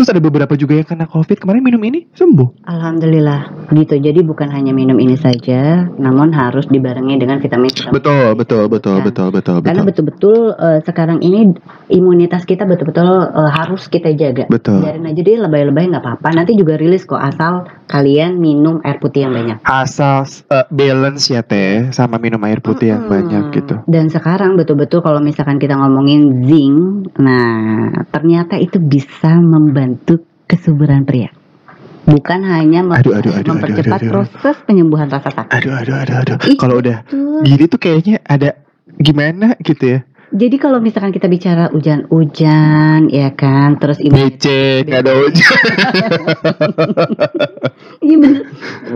Terus 0.02 0.18
ada 0.18 0.26
beberapa 0.26 0.58
juga 0.58 0.74
yang 0.74 0.82
kena 0.82 1.06
covid 1.06 1.38
kemarin 1.38 1.62
minum 1.62 1.78
ini 1.86 2.10
sembuh. 2.10 2.66
Alhamdulillah 2.66 3.70
gitu. 3.70 4.02
Jadi 4.02 4.26
bukan 4.26 4.50
hanya 4.50 4.74
minum 4.74 4.98
ini 4.98 5.14
saja, 5.14 5.86
namun 5.94 6.34
harus 6.34 6.66
dibarengi 6.66 7.22
dengan 7.22 7.38
vitamin. 7.38 7.70
vitamin. 7.70 7.94
Betul 7.94 8.34
betul 8.34 8.66
betul 8.66 8.98
Nah, 8.98 9.06
betul 9.06 9.28
betul 9.30 9.56
Karena 9.62 9.86
betul 9.86 10.10
betul-betul 10.10 10.38
eh, 10.58 10.78
sekarang 10.82 11.22
ini 11.22 11.54
imunitas 11.86 12.42
kita 12.42 12.66
betul-betul 12.66 13.30
eh, 13.30 13.50
harus 13.54 13.86
kita 13.86 14.10
jaga. 14.18 14.50
betul. 14.50 14.82
Biarin 14.82 15.06
aja 15.06 15.22
deh 15.22 15.38
lebay-lebay 15.38 15.94
nggak 15.94 16.02
apa-apa. 16.02 16.28
Nanti 16.34 16.58
juga 16.58 16.74
rilis 16.74 17.06
kok 17.06 17.22
asal 17.22 17.70
kalian 17.86 18.42
minum 18.42 18.82
air 18.82 18.98
putih 18.98 19.30
yang 19.30 19.38
banyak. 19.38 19.62
Asal 19.62 20.26
eh, 20.50 20.66
balance 20.66 21.30
ya 21.30 21.46
teh 21.46 21.94
sama 21.94 22.18
minum 22.18 22.42
air 22.42 22.58
putih 22.58 22.90
yang 22.90 23.06
Mm-mm. 23.06 23.14
banyak 23.14 23.44
gitu. 23.54 23.74
Dan 23.86 24.10
sekarang 24.10 24.58
betul-betul 24.58 24.98
kalau 24.98 25.22
misalkan 25.22 25.62
kita 25.62 25.78
ngomongin 25.78 26.42
zinc, 26.42 27.06
nah 27.22 27.86
ternyata 28.10 28.58
itu 28.58 28.82
bisa 28.82 29.38
membantu 29.38 29.91
kesuburan 30.46 31.02
pria. 31.02 31.32
Bukan 32.02 32.42
hanya 32.42 32.82
mem- 32.82 32.98
Aduh, 32.98 33.14
aduh, 33.14 33.30
aduh, 33.30 33.50
mempercepat 33.54 34.02
aduh, 34.02 34.10
aduh, 34.10 34.26
aduh. 34.26 34.26
proses 34.26 34.56
penyembuhan 34.66 35.06
rasa 35.06 35.30
sakit. 35.30 35.54
Aduh 35.54 35.72
aduh 35.72 35.96
aduh 36.02 36.16
aduh. 36.18 36.36
Kalau 36.58 36.82
udah 36.82 37.06
gini 37.46 37.64
tuh 37.70 37.78
kayaknya 37.78 38.18
ada 38.26 38.58
gimana 38.98 39.54
gitu 39.62 39.98
ya. 39.98 40.00
Jadi 40.32 40.56
kalau 40.56 40.80
misalkan 40.80 41.12
kita 41.12 41.28
bicara 41.28 41.68
hujan-hujan, 41.76 43.12
ya 43.12 43.36
kan, 43.36 43.76
terus 43.76 44.00
imunitas 44.00 44.40
Becek, 44.40 44.88
nggak 44.88 45.02
ada 45.04 45.12
hujan. 45.20 45.60
Iya 48.02 48.16
bener. 48.18 48.42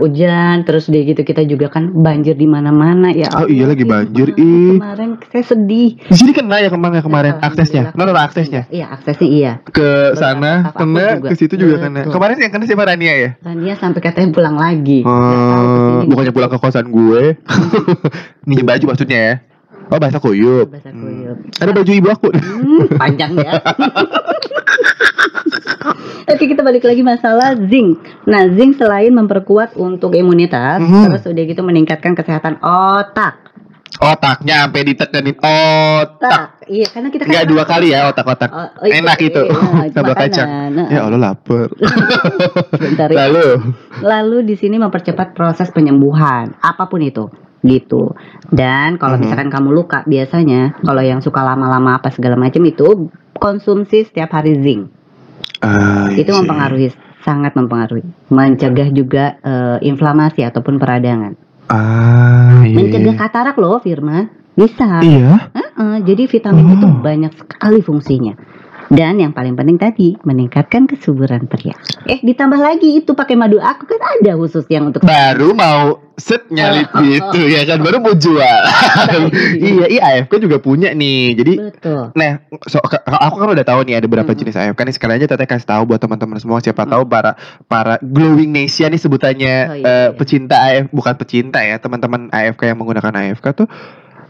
Hujan 0.03 0.67
terus 0.67 0.91
dia 0.91 0.99
gitu 1.07 1.23
kita 1.23 1.47
juga 1.47 1.71
kan 1.71 1.95
banjir 1.95 2.35
di 2.35 2.43
mana-mana 2.43 3.15
ya. 3.15 3.31
Oh 3.31 3.47
iya, 3.47 3.63
lagi 3.63 3.87
ih, 3.87 3.87
banjir, 3.87 4.27
ih. 4.35 4.75
Kemarin 4.75 5.15
saya 5.31 5.43
sedih. 5.47 5.95
Di 5.95 6.15
sini 6.15 6.35
kena 6.35 6.59
ya 6.59 6.67
kemarin 6.67 6.99
kemarin 6.99 7.39
aksesnya. 7.39 7.95
Alhamdulillah. 7.95 8.11
Nonton 8.11 8.27
aksesnya 8.27 8.61
Iya, 8.67 8.85
aksesnya 8.99 9.27
iya. 9.31 9.53
ke 9.63 10.11
sana 10.19 10.75
kena 10.75 11.23
ke 11.23 11.35
situ 11.39 11.55
juga 11.55 11.87
kena. 11.87 12.03
Kemarin 12.11 12.35
yang 12.43 12.51
kena 12.51 12.67
siapa 12.67 12.83
Rania 12.83 13.13
ya? 13.15 13.29
Dan 13.39 13.63
dia 13.63 13.79
sampai 13.79 14.03
katanya 14.03 14.29
pulang 14.35 14.59
lagi. 14.59 15.07
Ke 15.07 15.15
sini. 15.15 16.11
bukannya 16.11 16.33
pulang 16.35 16.51
ke 16.51 16.59
kosan 16.59 16.91
gue. 16.91 17.39
Minjem 18.47 18.67
baju 18.67 18.83
maksudnya 18.91 19.19
ya. 19.19 19.35
Oh, 19.87 19.97
bahasa 19.97 20.17
kuyup. 20.17 20.67
Bahasa 20.69 20.89
Hmm. 20.89 20.99
kuyup. 20.99 21.37
Ada 21.55 21.71
baju 21.71 21.91
ibu 21.93 22.07
aku. 22.09 22.27
Hmm, 22.29 22.85
panjang 22.93 23.31
ya. 23.35 23.51
Oke 26.27 26.43
kita 26.45 26.59
balik 26.59 26.83
lagi 26.83 27.01
masalah 27.01 27.55
zinc. 27.65 27.97
Nah 28.25 28.51
zinc 28.51 28.75
selain 28.75 29.09
memperkuat 29.09 29.73
untuk 29.75 30.11
imunitas, 30.13 30.77
Mhm. 30.77 31.03
terus 31.09 31.23
udah 31.25 31.43
gitu 31.45 31.61
meningkatkan 31.61 32.13
kesehatan 32.13 32.59
otak. 32.59 33.47
Otaknya 33.97 34.67
sampai 34.67 34.81
ditekenin 34.83 35.39
otak. 35.39 36.19
Tak, 36.19 36.67
iya 36.67 36.85
karena 36.85 37.07
kita 37.07 37.23
kan 37.23 37.31
Enggak 37.31 37.47
dua 37.47 37.63
kali 37.63 37.87
ya 37.89 38.05
otak-otak. 38.05 38.49
Oh, 38.51 38.59
oh, 38.59 38.85
iya, 38.85 38.99
Enak 38.99 39.17
itu. 39.23 39.41
iya, 39.41 39.89
Sambal 39.95 40.13
makanan. 40.13 40.21
kacang. 40.27 40.47
Nah, 40.69 40.87
Ya 40.91 40.99
Allah 41.01 41.19
lapar. 41.23 41.67
bentar 42.83 43.07
ya. 43.07 43.15
Lalu 43.25 43.47
Lalu 43.97 44.37
di 44.43 44.55
sini 44.55 44.75
mempercepat 44.77 45.33
proses 45.33 45.71
penyembuhan, 45.71 46.53
apa 46.59 46.83
pun 46.85 47.01
itu, 47.01 47.31
gitu. 47.61 48.13
Dan 48.47 48.97
kalau 48.97 49.17
Mhm. 49.17 49.21
misalkan 49.23 49.49
kamu 49.49 49.69
luka, 49.73 50.03
biasanya 50.03 50.77
kalau 50.79 51.01
yang 51.01 51.19
suka 51.19 51.41
lama-lama 51.41 51.97
apa 51.97 52.09
segala 52.09 52.37
macam 52.37 52.61
itu 52.63 53.09
konsumsi 53.33 54.05
setiap 54.05 54.33
hari 54.33 54.57
zinc. 54.59 54.89
Iya 55.57 56.21
itu 56.21 56.31
mempengaruhi, 56.31 56.93
sangat 57.25 57.57
mempengaruhi, 57.57 58.05
mencegah 58.29 58.89
juga 58.89 59.41
eh, 59.41 59.77
inflamasi 59.83 60.45
ataupun 60.45 60.77
peradangan, 60.77 61.33
Ah, 61.67 62.61
iya. 62.61 62.77
mencegah 62.77 63.17
katarak 63.17 63.57
loh, 63.57 63.81
Firman. 63.81 64.29
Bisa. 64.53 65.01
Iya. 65.01 65.53
Heeh, 65.53 65.95
jadi 66.01 66.25
vitamin 66.25 66.65
Oh. 66.65 66.73
itu 66.77 66.87
banyak 66.89 67.33
sekali 67.37 67.81
fungsinya. 67.81 68.33
Dan 68.87 69.19
yang 69.19 69.31
paling 69.31 69.53
penting 69.53 69.75
tadi 69.75 70.15
meningkatkan 70.21 70.85
kesuburan 70.85 71.43
pria. 71.43 71.75
Eh 72.03 72.19
ditambah 72.19 72.55
lagi 72.55 72.97
itu 72.97 73.11
pakai 73.11 73.35
madu 73.35 73.59
aku 73.59 73.83
kan 73.83 73.99
ada 73.99 74.33
khusus 74.33 74.63
yang 74.67 74.87
untuk 74.87 75.03
Baru 75.03 75.51
mau 75.51 75.99
set 76.15 76.49
nyalip 76.49 76.89
Oh. 76.89 77.03
gitu 77.03 77.45
ya 77.45 77.61
kan 77.63 77.77
baru 77.77 77.99
mau 77.99 78.15
jual. 78.15 78.61
iya, 79.59 79.85
iya 79.85 80.01
AFK 80.01 80.39
juga 80.39 80.57
punya 80.57 80.89
nih. 80.89 81.35
Jadi 81.35 81.53
betul. 81.61 82.09
Nah, 82.13 82.31
so, 82.63 82.79
aku 83.05 83.35
kan 83.37 83.49
udah 83.51 83.61
tahu 83.61 83.83
nih 83.83 83.99
ada 83.99 84.07
beberapa 84.07 84.31
Mm-mm. 84.31 84.41
jenis 84.41 84.57
AFK 84.57 84.79
nih. 84.81 84.95
Sekali 84.95 85.11
aja 85.13 85.25
Teteh 85.27 85.45
kasih 85.45 85.67
tahu 85.67 85.83
buat 85.85 85.99
teman-teman 85.99 86.37
semua 86.37 86.57
siapa 86.57 86.83
Mm. 86.83 86.89
tahu 86.89 87.03
para 87.05 87.31
para 87.65 87.93
glowing 87.99 88.49
nation 88.49 88.87
nih 88.87 88.97
sebutannya 88.97 89.55
Oh, 89.67 89.75
iya, 89.75 89.83
eh, 89.83 89.91
iya. 90.07 90.15
pecinta 90.15 90.55
AF 90.57 90.89
bukan 90.89 91.13
pecinta 91.13 91.59
ya, 91.59 91.75
teman-teman 91.75 92.31
AFK 92.31 92.61
yang 92.65 92.77
menggunakan 92.77 93.11
AFK 93.13 93.45
tuh 93.53 93.67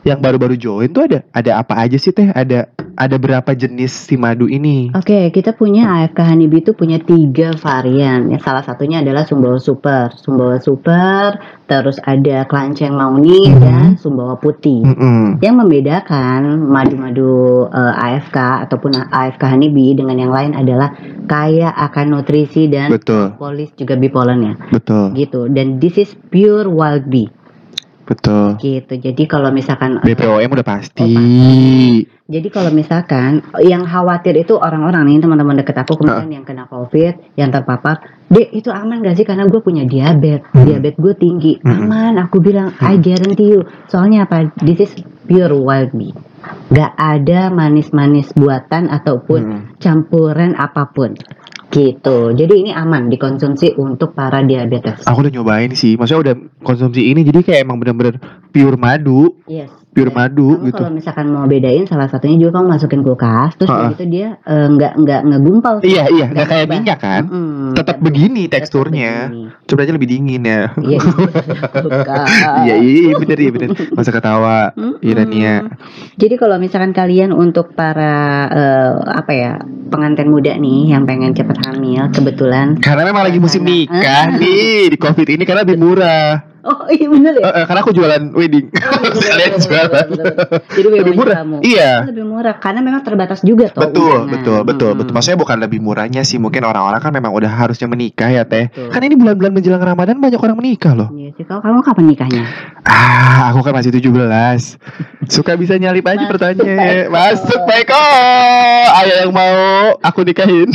yang 0.03 0.19
baru-baru 0.19 0.55
join 0.55 0.89
tuh 0.89 1.09
ada 1.09 1.19
ada 1.31 1.51
apa 1.59 1.73
aja 1.79 1.97
sih 1.97 2.11
Teh? 2.11 2.29
Ada 2.29 2.69
ada 2.97 3.15
berapa 3.21 3.53
jenis 3.53 4.09
si 4.09 4.17
madu 4.17 4.49
ini? 4.49 4.89
Oke, 4.97 5.29
kita 5.29 5.53
punya 5.53 5.85
AFK 6.01 6.17
Honeybee 6.17 6.65
itu 6.65 6.73
punya 6.73 6.97
tiga 6.97 7.53
varian. 7.53 8.33
Ya, 8.33 8.41
salah 8.41 8.65
satunya 8.65 9.05
adalah 9.05 9.21
Sumbawa 9.21 9.61
Super, 9.61 10.17
Sumbawa 10.17 10.57
Super, 10.57 11.37
terus 11.69 12.01
ada 12.01 12.49
Klanceng 12.49 12.97
Mauni 12.97 13.53
Mhm. 13.53 13.59
dan 13.61 13.81
Sumbawa 14.01 14.41
Putih. 14.41 14.81
Mm-mm. 14.81 15.37
Yang 15.45 15.55
membedakan 15.61 16.57
madu-madu 16.57 17.69
eh, 17.69 17.93
AFK 18.17 18.65
ataupun 18.65 18.97
AFK 19.13 19.43
Honeybee 19.45 19.93
dengan 19.93 20.17
yang 20.17 20.33
lain 20.33 20.57
adalah 20.57 20.97
kaya 21.29 21.69
akan 21.69 22.17
nutrisi 22.17 22.65
dan 22.65 22.89
Betul, 22.89 23.37
polis 23.37 23.69
juga 23.77 23.93
bipolennya 23.93 24.57
betul, 24.73 25.13
gitu. 25.13 25.45
Dan 25.51 25.77
this 25.77 26.01
is 26.01 26.17
pure 26.33 26.65
wild 26.65 27.05
bee 27.11 27.29
betul. 28.07 28.55
gitu. 28.57 28.93
Jadi 28.95 29.23
kalau 29.27 29.51
misalkan 29.51 29.99
BPOM 29.99 30.47
udah 30.47 30.65
pasti. 30.65 31.11
Jadi 32.27 32.47
kalau 32.51 32.71
misalkan 32.75 33.39
yang 33.63 33.87
khawatir 33.87 34.35
itu 34.35 34.59
orang-orang 34.59 35.07
nih 35.07 35.23
teman-teman 35.23 35.63
deket 35.63 35.79
aku 35.79 35.95
kemudian 35.95 36.27
yang 36.27 36.43
kena 36.43 36.67
covid, 36.67 37.15
yang 37.39 37.51
terpapar, 37.51 38.03
dek 38.27 38.51
itu 38.51 38.67
aman 38.67 38.99
gak 38.99 39.15
sih 39.15 39.23
karena 39.23 39.47
gue 39.47 39.63
punya 39.63 39.87
diabetes, 39.87 40.43
Hmm. 40.51 40.67
diabetes 40.67 40.99
gue 40.99 41.13
tinggi, 41.15 41.53
Hmm. 41.63 41.87
aman. 41.87 42.13
Aku 42.27 42.43
bilang 42.43 42.75
I 42.83 42.99
guarantee 42.99 43.55
you. 43.55 43.63
Soalnya 43.87 44.27
apa? 44.27 44.51
This 44.59 44.83
is 44.83 44.91
pure 45.23 45.55
wild 45.55 45.95
bee. 45.95 46.11
Gak 46.67 46.99
ada 46.99 47.47
manis-manis 47.47 48.31
buatan 48.35 48.91
ataupun 48.91 49.41
Hmm. 49.43 49.61
campuran 49.79 50.51
apa 50.55 50.91
pun. 50.91 51.15
Gitu. 51.67 52.17
Jadi 52.31 52.53
ini 52.63 52.71
aman 52.71 53.11
dikonsumsi 53.11 53.75
untuk 53.75 54.15
para 54.15 54.39
diabetes. 54.39 55.03
Aku 55.03 55.19
udah 55.19 55.33
nyobain 55.33 55.71
sih, 55.75 55.99
maksudnya 55.99 56.31
udah 56.31 56.35
konsumsi 56.63 57.11
ini 57.11 57.27
jadi 57.27 57.43
kayak 57.43 57.59
emang 57.67 57.77
bener-bener 57.83 58.17
pure 58.55 58.79
madu, 58.79 59.35
Yes. 59.47 59.71
Pure 59.97 60.13
madu 60.13 60.61
kamu 60.61 60.65
gitu. 60.69 60.77
kalau 60.77 60.93
misalkan 60.93 61.25
mau 61.33 61.49
bedain 61.49 61.89
salah 61.89 62.05
satunya 62.05 62.37
juga 62.37 62.61
kamu 62.61 62.67
masukin 62.69 63.01
kulkas 63.01 63.57
terus 63.57 63.73
Ha-ha. 63.73 63.89
begitu 63.89 64.03
dia 64.05 64.27
eh, 64.45 64.67
nggak 64.69 64.93
nggak 64.93 65.21
ngegumpal 65.25 65.75
Iya 65.81 66.03
iya, 66.11 66.25
nggak 66.27 66.35
Nggak 66.37 66.47
kayak 66.51 66.67
minyak 66.67 66.99
kan? 66.99 67.23
Mm-mm, 67.25 67.73
Tetap 67.73 67.97
begini 67.97 68.45
teksturnya. 68.45 69.31
Coba 69.63 69.79
aja 69.81 69.93
lebih 69.95 70.09
dingin 70.09 70.43
ya. 70.43 70.69
Iya, 70.77 70.99
iya, 70.99 71.29
kulkas. 71.81 72.27
Iya 72.67 72.75
iya 72.77 73.11
bener 73.15 73.37
iya 73.39 73.51
bener. 73.51 73.69
Masa 73.95 74.11
ketawa. 74.11 74.75
Irania. 74.99 75.65
Jadi 76.19 76.35
kalau 76.35 76.59
misalkan 76.59 76.91
kalian 76.91 77.31
untuk 77.31 77.73
para 77.73 78.15
eh, 78.51 78.93
apa 79.07 79.31
ya 79.31 79.51
pengantin 79.87 80.27
muda 80.27 80.53
nih 80.53 80.91
yang 80.91 81.07
pengen 81.07 81.31
cepat 81.31 81.57
hamil, 81.63 82.11
kebetulan 82.11 82.75
Karena 82.77 83.07
memang 83.07 83.23
lagi 83.25 83.39
musim 83.39 83.63
nikah 83.63 84.35
nih 84.35 84.91
di 84.91 84.97
covid 84.99 85.27
ini 85.27 85.43
karena 85.47 85.63
lebih 85.63 85.79
murah. 85.79 86.56
Oh 86.67 86.79
iya 86.91 87.07
bener 87.07 87.33
ya. 87.39 87.43
Eh, 87.47 87.53
eh, 87.59 87.65
karena 87.65 87.79
aku 87.81 87.91
jualan 87.95 88.21
wedding. 88.35 88.65
Sekalian 89.17 89.51
jualan. 89.57 90.07
Jadi 90.67 90.87
Lebih 90.91 91.13
murah. 91.15 91.35
Kamu. 91.41 91.57
Iya. 91.63 91.91
Lebih 92.11 92.25
murah 92.27 92.55
karena 92.59 92.79
memang 92.83 93.01
terbatas 93.01 93.39
juga 93.41 93.71
tuh. 93.71 93.87
Betul, 93.87 94.27
undangan. 94.27 94.33
betul, 94.35 94.59
betul, 94.67 94.89
Mm-mm. 94.91 94.99
betul. 95.03 95.13
Maksudnya 95.15 95.39
bukan 95.39 95.57
lebih 95.63 95.79
murahnya 95.79 96.21
sih, 96.27 96.37
mungkin 96.37 96.67
orang-orang 96.67 96.99
kan 96.99 97.11
memang 97.15 97.31
udah 97.31 97.49
harusnya 97.49 97.87
menikah 97.87 98.27
ya 98.27 98.43
teh. 98.43 98.67
Betul. 98.67 98.91
Kan 98.91 99.01
ini 99.01 99.15
bulan-bulan 99.15 99.51
menjelang 99.55 99.81
Ramadan 99.81 100.19
banyak 100.19 100.39
orang 100.39 100.57
menikah 100.59 100.93
loh. 100.93 101.09
Iya 101.15 101.31
sih. 101.33 101.43
Kalau 101.47 101.63
kamu 101.63 101.79
kapan 101.81 102.05
nikahnya? 102.11 102.43
Ah, 102.87 103.51
aku 103.51 103.67
kan 103.67 103.75
masih 103.75 103.91
17 103.91 104.79
Suka 105.27 105.59
bisa 105.59 105.75
nyalip 105.75 106.07
aja 106.07 106.23
Masuk, 106.23 106.31
pertanyaan 106.39 107.11
Baiko. 107.11 107.11
Masuk 107.11 107.61
Baiko 107.67 108.03
Ayo 108.95 109.27
yang 109.27 109.31
mau 109.35 109.55
aku 109.99 110.23
nikahin 110.23 110.71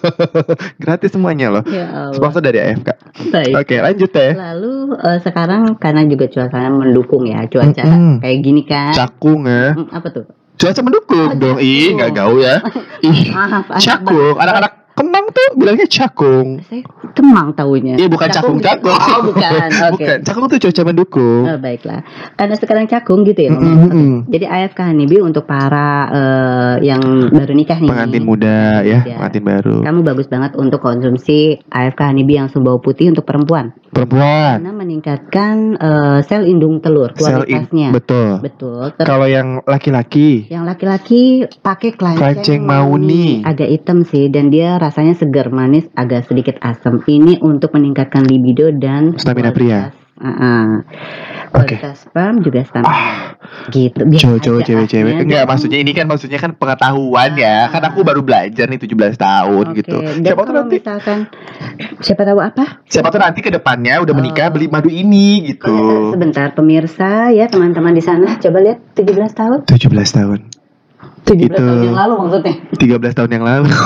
Gratis 0.82 1.12
semuanya 1.12 1.52
loh 1.52 1.62
Ya 1.68 1.84
Allah. 1.92 2.16
Sponsor 2.16 2.40
dari 2.40 2.64
AFK 2.64 2.88
Baik. 3.28 3.52
Oke 3.60 3.76
lanjut 3.76 4.08
teh 4.08 4.32
Lalu 4.32 4.96
eh, 5.14 5.20
sekarang 5.20 5.62
karena 5.76 6.02
juga 6.04 6.26
cuaca 6.26 6.58
mendukung 6.66 7.24
ya 7.24 7.46
cuaca 7.46 7.82
Mm-mm. 7.82 8.18
kayak 8.18 8.38
gini 8.40 8.62
kan. 8.62 8.92
Cakung 8.92 9.46
ya 9.46 9.72
Mm, 9.72 9.88
apa 9.88 10.08
tuh? 10.10 10.24
Cuaca 10.54 10.80
mendukung 10.80 11.28
Oh, 11.28 11.34
dong. 11.34 11.58
Ih, 11.58 11.66
cakung. 11.84 11.94
nggak 11.96 12.10
gaul 12.12 12.38
ya. 12.40 12.56
Ih, 13.06 13.18
cakung. 13.78 14.36
Anak-anak 14.36 14.72
Kemang 14.94 15.26
tuh 15.34 15.58
bilangnya 15.58 15.90
cakung. 15.90 16.62
Saya 16.62 16.86
Kemang 17.18 17.50
taunya. 17.50 17.98
Iya, 17.98 18.06
bukan 18.06 18.30
cakung-cakung. 18.30 18.94
Oh, 18.94 19.26
bukan. 19.26 19.50
Oke. 19.90 19.98
Bukan. 19.98 20.18
Cakung 20.22 20.46
tuh 20.46 20.58
cuaca 20.62 20.82
mendukung. 20.86 21.42
Oh, 21.50 21.58
baiklah. 21.58 22.06
Karena 22.38 22.54
sekarang 22.54 22.86
cakung 22.86 23.26
gitu 23.26 23.42
ya. 23.42 23.50
Mm-mm, 23.50 23.58
ngomong. 23.58 23.90
mm-mm. 23.90 24.12
Jadi 24.30 24.46
AFK 24.46 24.86
Hanibi 24.86 25.18
untuk 25.18 25.50
para 25.50 26.06
eh, 26.14 26.74
yang 26.86 27.02
baru 27.26 27.52
nikah 27.52 27.82
nih. 27.82 27.90
Pengantin 27.90 28.22
muda 28.22 28.86
ya, 28.86 29.02
Iya. 29.02 29.18
pengantin 29.18 29.42
baru. 29.42 29.76
Kamu 29.82 30.00
bagus 30.06 30.30
banget 30.30 30.54
untuk 30.54 30.78
konsumsi 30.78 31.58
AFK 31.66 32.00
Hanibi 32.04 32.38
yang 32.38 32.46
sumbau 32.46 32.78
putih 32.78 33.10
untuk 33.10 33.26
perempuan. 33.26 33.74
Perempuan. 33.94 34.58
Karena 34.58 34.74
meningkatkan 34.74 35.54
eh, 35.74 36.18
sel 36.20 36.44
indung 36.44 36.82
telur 36.82 37.14
Sel 37.14 37.46
in- 37.46 37.62
kualitasnya. 37.64 37.88
betul. 37.94 38.30
Betul. 38.42 38.82
Ter- 38.92 39.06
Kalau 39.06 39.24
yang 39.24 39.62
laki-laki, 39.64 40.50
yang 40.50 40.66
laki-laki 40.66 41.46
pakai 41.62 41.94
Kelanceng 41.94 42.18
kelanceng 42.18 42.60
mauni. 42.60 43.40
agak 43.40 43.70
hitam 43.70 44.02
sih 44.02 44.26
dan 44.28 44.50
dia 44.50 44.76
rasanya 44.76 45.14
segar 45.14 45.48
manis 45.48 45.86
agak 45.94 46.26
sedikit 46.26 46.58
asam. 46.60 47.00
Ini 47.00 47.38
untuk 47.40 47.70
meningkatkan 47.72 48.26
libido 48.26 48.68
dan 48.68 49.14
Stamina 49.14 49.54
pria. 49.54 49.94
Uh-uh. 50.14 50.86
Oke. 51.54 51.78
Kualitas 51.78 52.06
sperm 52.06 52.42
juga 52.42 52.62
stamina. 52.62 52.86
Ah, 52.86 53.34
gitu. 53.70 54.02
biar 54.06 54.22
aja 54.22 54.38
cewek-cewek. 54.38 54.86
aslinya 54.86 55.22
Enggak, 55.26 55.44
maksudnya 55.46 55.78
ini 55.82 55.92
kan 55.94 56.06
maksudnya 56.06 56.38
kan 56.38 56.50
pengetahuan 56.54 57.34
ya. 57.34 57.66
Ah. 57.66 57.74
Kan 57.74 57.82
aku 57.86 58.06
baru 58.06 58.22
belajar 58.22 58.66
nih 58.66 58.78
17 58.78 59.18
tahun 59.18 59.64
Oke, 59.70 59.82
gitu. 59.82 59.98
Dan 59.98 60.22
Siapa 60.22 60.42
kalau 60.46 60.62
nanti 60.66 60.76
misalkan 60.78 61.18
siapa 61.98 62.22
tahu 62.22 62.38
apa? 62.38 62.64
siapa 62.86 63.08
tuh 63.10 63.20
nanti 63.22 63.40
ke 63.42 63.50
depannya 63.50 63.98
udah 64.02 64.14
menikah 64.14 64.46
Oh. 64.50 64.52
beli 64.54 64.66
madu 64.70 64.90
ini 64.90 65.50
gitu. 65.50 65.74
Eh, 65.74 66.10
Sebentar 66.14 66.54
pemirsa 66.54 67.30
ya 67.30 67.46
teman-teman 67.46 67.94
di 67.94 68.02
sana 68.02 68.38
coba 68.38 68.58
lihat 68.62 68.78
17 68.94 69.34
tahun. 69.34 69.58
17 69.66 70.10
tahun. 70.14 70.38
17 71.24 71.48
Itu. 71.48 71.56
tahun 71.56 71.80
yang 71.88 71.96
lalu 71.96 72.14
maksudnya. 72.20 72.54
13 72.76 73.16
tahun 73.16 73.30
yang 73.32 73.44
lalu. 73.44 73.68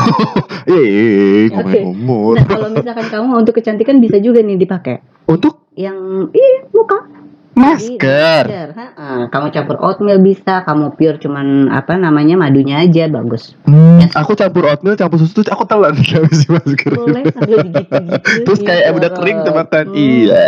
Eh, 0.68 1.48
Oke. 1.48 1.80
ngomong-ngomong. 1.80 2.36
Nah, 2.36 2.44
kalau 2.44 2.68
misalkan 2.68 3.06
kamu 3.16 3.40
untuk 3.40 3.56
kecantikan 3.56 4.04
bisa 4.04 4.20
juga 4.20 4.44
nih 4.44 4.60
dipakai. 4.60 5.00
Untuk 5.24 5.64
Yang 5.72 6.28
ih 6.36 6.68
muka 6.76 7.08
masker. 7.56 8.44
Masker, 8.44 8.66
ha-ha. 8.76 9.08
Kamu 9.32 9.46
campur 9.48 9.80
oatmeal 9.80 10.20
bisa, 10.20 10.66
kamu 10.68 10.92
pure 10.98 11.16
cuman 11.16 11.72
apa 11.72 11.96
namanya 11.96 12.36
madunya 12.36 12.84
aja 12.84 13.08
bagus. 13.08 13.56
Hmm, 13.64 13.87
Aku 14.14 14.32
campur 14.38 14.64
oatmeal, 14.68 14.96
campur 14.96 15.18
susu, 15.20 15.42
terus 15.42 15.50
aku 15.52 15.68
telan 15.68 15.92
masker. 15.92 16.92
Boleh 16.94 17.24
sambil 17.34 17.58
digitu-gitu. 17.68 18.44
Terus 18.46 18.60
kayak 18.62 18.94
udah 18.96 19.10
kering 19.18 19.38
makan. 19.44 19.84
Hmm. 19.90 19.98
Iya. 19.98 20.42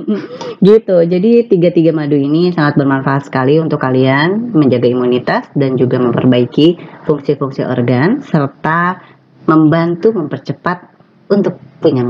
gitu. 0.68 0.96
Jadi 1.02 1.30
tiga-tiga 1.50 1.90
madu 1.90 2.14
ini 2.14 2.54
sangat 2.54 2.78
bermanfaat 2.78 3.26
sekali 3.26 3.58
untuk 3.58 3.80
kalian 3.80 4.54
menjaga 4.54 4.86
imunitas 4.86 5.48
dan 5.56 5.74
juga 5.74 5.98
memperbaiki 5.98 6.78
fungsi-fungsi 7.08 7.64
organ 7.64 8.22
serta 8.22 9.00
membantu 9.44 10.14
mempercepat 10.14 10.94
untuk 11.32 11.58
punya. 11.80 12.04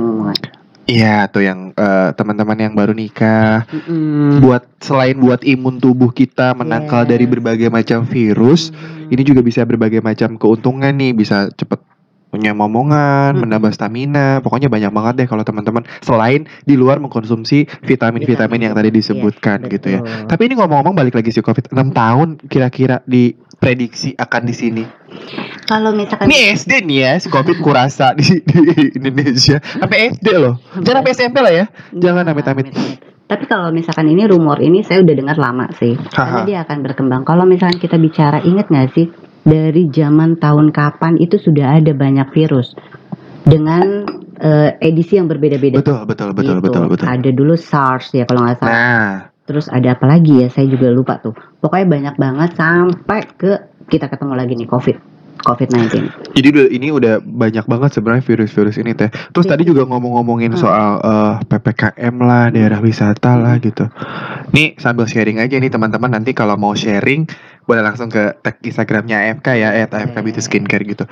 Iya, 0.85 1.33
tuh 1.33 1.41
yang 1.41 1.73
eh, 1.73 2.11
teman-teman 2.13 2.59
yang 2.61 2.75
baru 2.77 2.93
nikah 2.93 3.65
Mm-mm. 3.73 4.45
buat 4.45 4.69
selain 4.85 5.17
buat 5.17 5.41
imun 5.41 5.81
tubuh 5.81 6.13
kita 6.13 6.53
menangkal 6.53 7.09
Yes. 7.09 7.11
dari 7.17 7.25
berbagai 7.25 7.69
macam 7.73 8.05
virus, 8.05 8.69
Hmm. 8.69 9.09
ini 9.09 9.23
juga 9.25 9.41
bisa 9.41 9.65
berbagai 9.65 10.05
macam 10.05 10.37
keuntungan 10.37 10.93
nih, 10.93 11.17
bisa 11.17 11.49
cepet 11.51 11.81
punya 12.29 12.51
momongan, 12.51 13.33
Hmm. 13.33 13.47
menambah 13.47 13.71
stamina, 13.71 14.43
pokoknya 14.43 14.67
banyak 14.67 14.91
banget 14.91 15.15
deh 15.23 15.29
kalau 15.31 15.41
teman-teman 15.41 15.87
selain 16.03 16.45
di 16.67 16.75
luar 16.75 16.99
mengkonsumsi 16.99 17.65
vitamin-vitamin 17.81 18.69
yang 18.69 18.75
tadi 18.75 18.91
disebutkan 18.91 19.65
Yes, 19.65 19.71
gitu 19.79 19.87
ya. 19.89 20.01
Tapi 20.27 20.51
ini 20.51 20.59
ngomong-ngomong 20.59 20.93
balik 20.93 21.15
lagi 21.15 21.31
sih 21.31 21.41
Covid 21.41 21.71
6 21.71 21.95
tahun 21.95 22.43
kira-kira 22.45 23.01
diprediksi 23.65 24.13
akan 24.21 24.43
di 24.45 24.53
sini. 24.55 24.85
Kalau 25.65 25.97
misalkan 25.97 26.29
Ini 26.29 26.53
SD 26.53 26.85
nih 26.85 26.99
ya 27.01 27.13
si 27.17 27.33
Covid 27.33 27.65
kurasa 27.65 28.13
di, 28.13 28.45
di 28.45 28.93
Indonesia. 29.01 29.57
Sampai 29.65 30.13
SD 30.13 30.29
loh. 30.37 30.61
Jangan 30.85 31.01
sampai 31.01 31.13
SMP 31.17 31.37
lah 31.41 31.53
ya. 31.65 31.65
Jangan 31.97 32.29
Nah, 32.29 32.37
amit-amit. 32.37 32.69
Tapi 33.25 33.45
kalau 33.49 33.73
misalkan 33.73 34.13
ini 34.13 34.29
rumor 34.29 34.61
ini 34.61 34.85
saya 34.85 35.01
udah 35.01 35.15
dengar 35.17 35.41
lama 35.41 35.73
sih. 35.81 35.97
Karena 36.13 36.45
dia 36.45 36.59
akan 36.69 36.85
berkembang. 36.85 37.25
Kalau 37.25 37.49
misalkan 37.49 37.81
kita 37.81 37.97
bicara 37.97 38.45
inget 38.45 38.69
nggak 38.69 38.93
sih 38.93 39.09
dari 39.49 39.89
zaman 39.89 40.37
tahun 40.37 40.69
kapan 40.69 41.17
itu 41.17 41.41
sudah 41.41 41.81
ada 41.81 41.97
banyak 41.97 42.29
virus 42.37 42.77
dengan 43.49 44.05
eh, 44.45 44.77
edisi 44.85 45.17
yang 45.17 45.33
berbeda-beda. 45.33 45.81
Betul, 45.81 46.05
betul, 46.05 46.37
betul, 46.37 46.61
Gitu. 46.61 46.65
betul, 46.69 46.85
betul. 46.93 47.07
Ada 47.09 47.31
dulu 47.33 47.57
SARS 47.57 48.13
ya 48.13 48.29
kalau 48.29 48.45
nggak 48.45 48.61
salah. 48.61 48.77
Nah, 48.77 49.13
Terus 49.45 49.69
ada 49.69 49.93
apa 49.93 50.09
lagi 50.09 50.41
ya? 50.41 50.49
Saya 50.49 50.67
juga 50.69 50.89
lupa 50.89 51.21
tuh. 51.21 51.37
Pokoknya 51.61 51.87
banyak 51.89 52.15
banget 52.17 52.51
sampai 52.57 53.29
ke 53.37 53.53
kita 53.93 54.09
ketemu 54.09 54.33
lagi 54.37 54.57
nih 54.57 54.69
COVID. 54.69 54.97
COVID-19. 55.45 56.09
jadi 56.33 56.47
udah 56.57 56.67
ini 56.73 56.89
udah 56.89 57.21
banyak 57.21 57.69
banget 57.69 57.91
sebenarnya 57.93 58.25
virus-virus 58.25 58.81
ini 58.81 58.97
teh. 58.97 59.13
Terus 59.13 59.45
tadi 59.45 59.69
juga 59.69 59.85
ngomong-ngomongin 59.85 60.57
Hmm. 60.57 60.63
soal 60.63 60.91
eh, 61.05 61.35
PPKM 61.45 62.15
lah, 62.17 62.49
daerah 62.49 62.81
wisata 62.81 63.37
lah 63.37 63.61
gitu. 63.61 63.85
Nih 64.57 64.73
sambil 64.81 65.05
sharing 65.05 65.45
aja 65.45 65.61
nih 65.61 65.69
teman-teman 65.69 66.17
nanti 66.17 66.33
kalau 66.33 66.57
mau 66.57 66.73
sharing 66.73 67.29
boleh 67.69 67.85
langsung 67.85 68.09
ke 68.09 68.33
tag 68.41 68.57
Instagramnya 68.65 69.21
AFK 69.21 69.61
ya, 69.61 69.69
@AFK 69.85 70.17
Beauty 70.25 70.41
Skincare 70.41 70.85
gitu. 70.89 71.05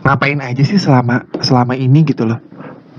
Ngapain 0.00 0.40
aja 0.40 0.62
sih 0.64 0.80
selama 0.80 1.28
selama 1.44 1.76
ini 1.76 2.08
gitu 2.08 2.24
loh? 2.24 2.40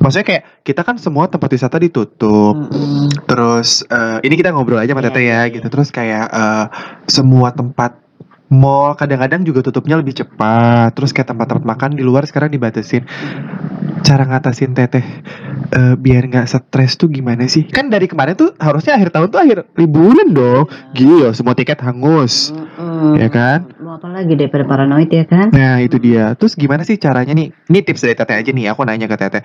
Maksudnya 0.06 0.28
kayak 0.30 0.44
kita 0.62 0.86
kan 0.86 1.02
semua 1.02 1.26
tempat 1.26 1.50
wisata 1.50 1.82
ditutup, 1.82 2.54
Mm-mm. 2.54 3.10
Terus 3.26 3.82
eh, 3.90 4.22
ini 4.22 4.38
kita 4.38 4.54
ngobrol 4.54 4.78
aja 4.78 4.94
sama 4.94 5.02
Iya, 5.02 5.10
Tete 5.10 5.22
iya, 5.26 5.34
ya 5.34 5.40
iya. 5.50 5.54
gitu. 5.58 5.68
Terus 5.74 5.90
kayak 5.90 6.26
eh, 6.30 6.66
semua 7.10 7.50
tempat 7.50 8.06
mall 8.54 8.94
kadang-kadang 8.94 9.42
juga 9.42 9.66
tutupnya 9.66 9.98
lebih 9.98 10.14
cepat. 10.14 10.94
Terus 10.94 11.10
kayak 11.10 11.34
tempat-tempat 11.34 11.66
makan 11.66 11.98
di 11.98 12.06
luar 12.06 12.30
sekarang 12.30 12.54
dibatasin. 12.54 13.10
Cara 14.06 14.22
ngatasin 14.30 14.78
Teteh 14.78 15.02
eh, 15.74 15.96
biar 15.98 16.30
nggak 16.30 16.46
stres 16.46 16.94
tuh 17.02 17.10
gimana 17.10 17.50
sih? 17.50 17.66
Kan 17.66 17.90
dari 17.90 18.06
kemarin 18.06 18.38
tuh 18.38 18.54
harusnya 18.62 18.94
akhir 18.94 19.10
tahun 19.10 19.34
tuh 19.34 19.42
akhir 19.42 19.58
liburan 19.74 20.30
dong. 20.30 20.70
Gila, 20.94 21.34
semua 21.34 21.58
tiket 21.58 21.82
hangus. 21.82 22.54
Mm-mm. 22.54 23.18
Ya 23.18 23.34
kan? 23.34 23.74
Mau 23.82 23.98
apa 23.98 24.06
lagi 24.14 24.38
daripada 24.38 24.62
paranoid 24.70 25.10
ya 25.10 25.26
kan? 25.26 25.50
Nah 25.50 25.82
itu 25.82 25.98
dia. 25.98 26.38
Terus 26.38 26.54
gimana 26.54 26.86
sih 26.86 27.02
caranya 27.02 27.34
nih? 27.34 27.50
Ini 27.50 27.80
tips 27.82 28.06
dari 28.06 28.14
Teteh 28.14 28.36
aja 28.38 28.52
nih. 28.54 28.70
Aku 28.70 28.86
nanya 28.86 29.10
ke 29.10 29.18
Teteh. 29.18 29.42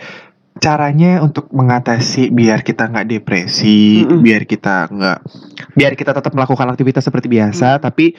Caranya 0.61 1.25
untuk 1.25 1.49
mengatasi 1.51 2.29
biar 2.29 2.61
kita 2.61 2.93
nggak 2.93 3.09
depresi, 3.09 4.05
Mm-mm. 4.05 4.21
biar 4.21 4.45
kita 4.45 4.93
nggak, 4.93 5.19
biar 5.73 5.93
kita 5.97 6.13
tetap 6.13 6.37
melakukan 6.37 6.69
aktivitas 6.69 7.01
seperti 7.01 7.33
biasa, 7.33 7.81
tapi 7.81 8.13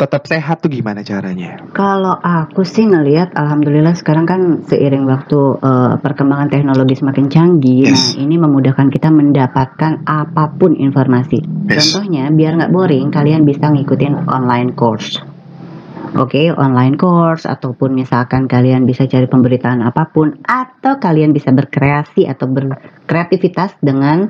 tetap 0.00 0.24
sehat 0.24 0.64
tuh 0.64 0.72
gimana 0.72 1.04
caranya? 1.04 1.60
Kalau 1.76 2.16
aku 2.16 2.64
sih 2.64 2.88
ngelihat, 2.88 3.36
alhamdulillah 3.36 3.92
sekarang 3.92 4.24
kan 4.24 4.40
seiring 4.64 5.04
waktu 5.04 5.60
eh, 5.60 5.92
perkembangan 6.00 6.48
teknologi 6.48 6.96
semakin 6.96 7.28
canggih, 7.28 7.92
Yes. 7.92 8.16
nah 8.16 8.24
ini 8.24 8.40
memudahkan 8.40 8.88
kita 8.88 9.12
mendapatkan 9.12 10.00
apa 10.08 10.56
pun 10.56 10.72
informasi. 10.72 11.44
Yes. 11.68 11.92
Contohnya, 11.92 12.32
biar 12.32 12.56
nggak 12.56 12.72
boring, 12.72 13.12
kalian 13.12 13.44
bisa 13.44 13.68
ngikutin 13.68 14.24
online 14.24 14.72
course. 14.72 15.20
Oke, 16.18 16.50
online 16.50 16.98
course 16.98 17.46
ataupun 17.46 17.94
misalkan 17.94 18.50
kalian 18.50 18.82
bisa 18.82 19.06
cari 19.06 19.30
pemberitaan 19.30 19.78
apa 19.78 20.10
pun 20.10 20.34
atau 20.42 20.98
kalian 20.98 21.30
bisa 21.30 21.54
berkreasi 21.54 22.26
atau 22.26 22.50
berkreativitas 22.50 23.78
dengan 23.78 24.26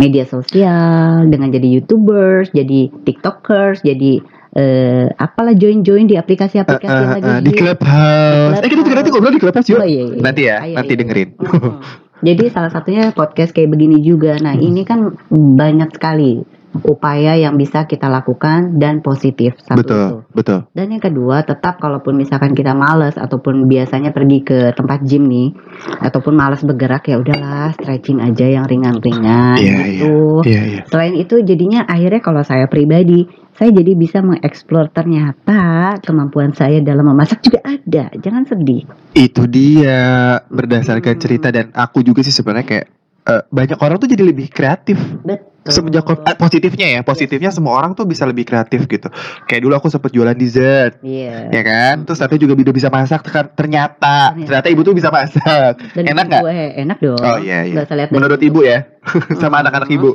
media 0.00 0.24
sosial, 0.24 1.28
dengan 1.28 1.52
jadi 1.52 1.68
YouTubers, 1.68 2.56
jadi 2.56 2.88
TikTokers, 3.04 3.84
jadi 3.84 4.24
eh, 4.56 5.06
apalah 5.20 5.52
join-join 5.52 6.08
di 6.08 6.16
aplikasi-aplikasi 6.16 6.96
yang 6.96 7.12
eh, 7.12 7.16
lagi 7.20 7.28
eh, 7.28 7.40
di 7.44 7.52
hit. 7.52 7.60
Clubhouse. 7.60 8.56
Eh 8.64 8.68
kita 8.72 8.80
juga 8.80 8.96
nanti 9.00 9.10
ngobrol 9.12 9.32
di 9.36 9.40
Clubhouse 9.40 9.68
yuk. 9.68 9.78
Oh, 9.80 9.88
iya, 9.88 10.02
iya. 10.08 10.16
Nanti 10.20 10.40
ya, 10.48 10.56
Ayo, 10.64 10.76
nanti 10.80 10.92
iya. 10.96 11.00
dengerin. 11.04 11.28
Mm-mm. 11.36 11.72
Jadi 12.26 12.44
salah 12.54 12.70
satunya 12.70 13.10
podcast 13.10 13.50
kayak 13.50 13.74
begini 13.74 13.98
juga. 13.98 14.38
Nah, 14.38 14.54
ini 14.54 14.86
kan 14.86 15.10
banyak 15.34 15.90
sekali 15.90 16.61
upaya 16.80 17.36
yang 17.36 17.54
bisa 17.54 17.84
kita 17.84 18.08
lakukan 18.08 18.80
dan 18.80 19.04
positif 19.04 19.52
satu 19.60 19.76
itu. 19.76 19.84
betul, 19.84 20.08
betul. 20.32 20.58
Dan 20.72 20.86
yang 20.90 21.02
kedua, 21.02 21.44
tetap 21.44 21.76
kalaupun 21.76 22.16
misalkan 22.16 22.56
kita 22.56 22.72
males 22.72 23.14
ataupun 23.14 23.68
biasanya 23.68 24.10
pergi 24.10 24.40
ke 24.40 24.58
tempat 24.72 25.04
gym 25.04 25.28
nih 25.28 25.52
ataupun 26.00 26.32
males 26.32 26.64
bergerak 26.64 27.06
ya 27.06 27.20
udahlah 27.20 27.76
stretching 27.76 28.18
aja 28.18 28.48
yang 28.48 28.64
ringan-ringan 28.64 29.60
Iya, 29.60 29.76
gitu. 29.84 30.40
Iya, 30.48 30.62
iya. 30.64 30.82
Selain 30.88 31.12
itu 31.12 31.44
jadinya 31.44 31.84
akhirnya 31.84 32.24
kalau 32.24 32.40
saya 32.40 32.64
pribadi 32.66 33.28
saya 33.52 33.68
jadi 33.68 33.92
bisa 33.92 34.24
mengeksplor 34.24 34.90
ternyata 34.90 35.94
kemampuan 36.00 36.56
saya 36.56 36.80
dalam 36.80 37.04
memasak 37.04 37.44
juga 37.44 37.60
ada. 37.62 38.08
Jangan 38.16 38.48
sedih. 38.48 38.88
Itu 39.12 39.44
dia 39.44 40.00
berdasarkan 40.48 41.14
Hmm. 41.14 41.22
cerita 41.22 41.48
dan 41.52 41.68
aku 41.70 42.00
juga 42.00 42.24
sih 42.24 42.32
sebenarnya 42.32 42.64
kayak 42.66 42.86
eh, 43.24 43.42
banyak 43.46 43.78
orang 43.78 43.96
tuh 43.96 44.08
jadi 44.08 44.22
lebih 44.22 44.48
kreatif. 44.48 44.98
Betul. 45.22 45.50
Semenjak 45.62 46.02
eh, 46.02 46.34
positifnya 46.34 46.86
ya 46.90 47.00
positifnya 47.06 47.54
semua 47.54 47.78
orang 47.78 47.94
tuh 47.94 48.02
bisa 48.02 48.26
lebih 48.26 48.42
kreatif 48.42 48.82
gitu. 48.90 49.06
Kayak 49.46 49.62
dulu 49.62 49.74
aku 49.78 49.86
sempet 49.86 50.10
jualan 50.10 50.34
dessert 50.34 50.98
iya 51.06 51.46
ya 51.48 51.62
kan? 51.62 52.02
Terus 52.02 52.18
nanti 52.18 52.34
juga 52.34 52.58
udah 52.58 52.74
bisa 52.74 52.90
masak 52.90 53.22
ternyata 53.22 53.54
Ternyata. 53.54 54.42
ternyata 54.42 54.68
ibu 54.74 54.82
tuh 54.82 54.90
bisa 54.90 55.14
masak. 55.14 55.78
Dan 55.94 56.10
enak 56.10 56.24
nggak? 56.26 56.42
gue 56.42 56.58
enak 56.82 56.98
dong. 56.98 57.22
Oh, 57.22 57.38
iya, 57.38 57.62
iya. 57.62 57.86
Menurut 58.10 58.42
ibu. 58.42 58.66
ya 58.66 58.90
sama 59.42 59.62
anak-anak 59.62 59.86
ibu. 59.86 60.10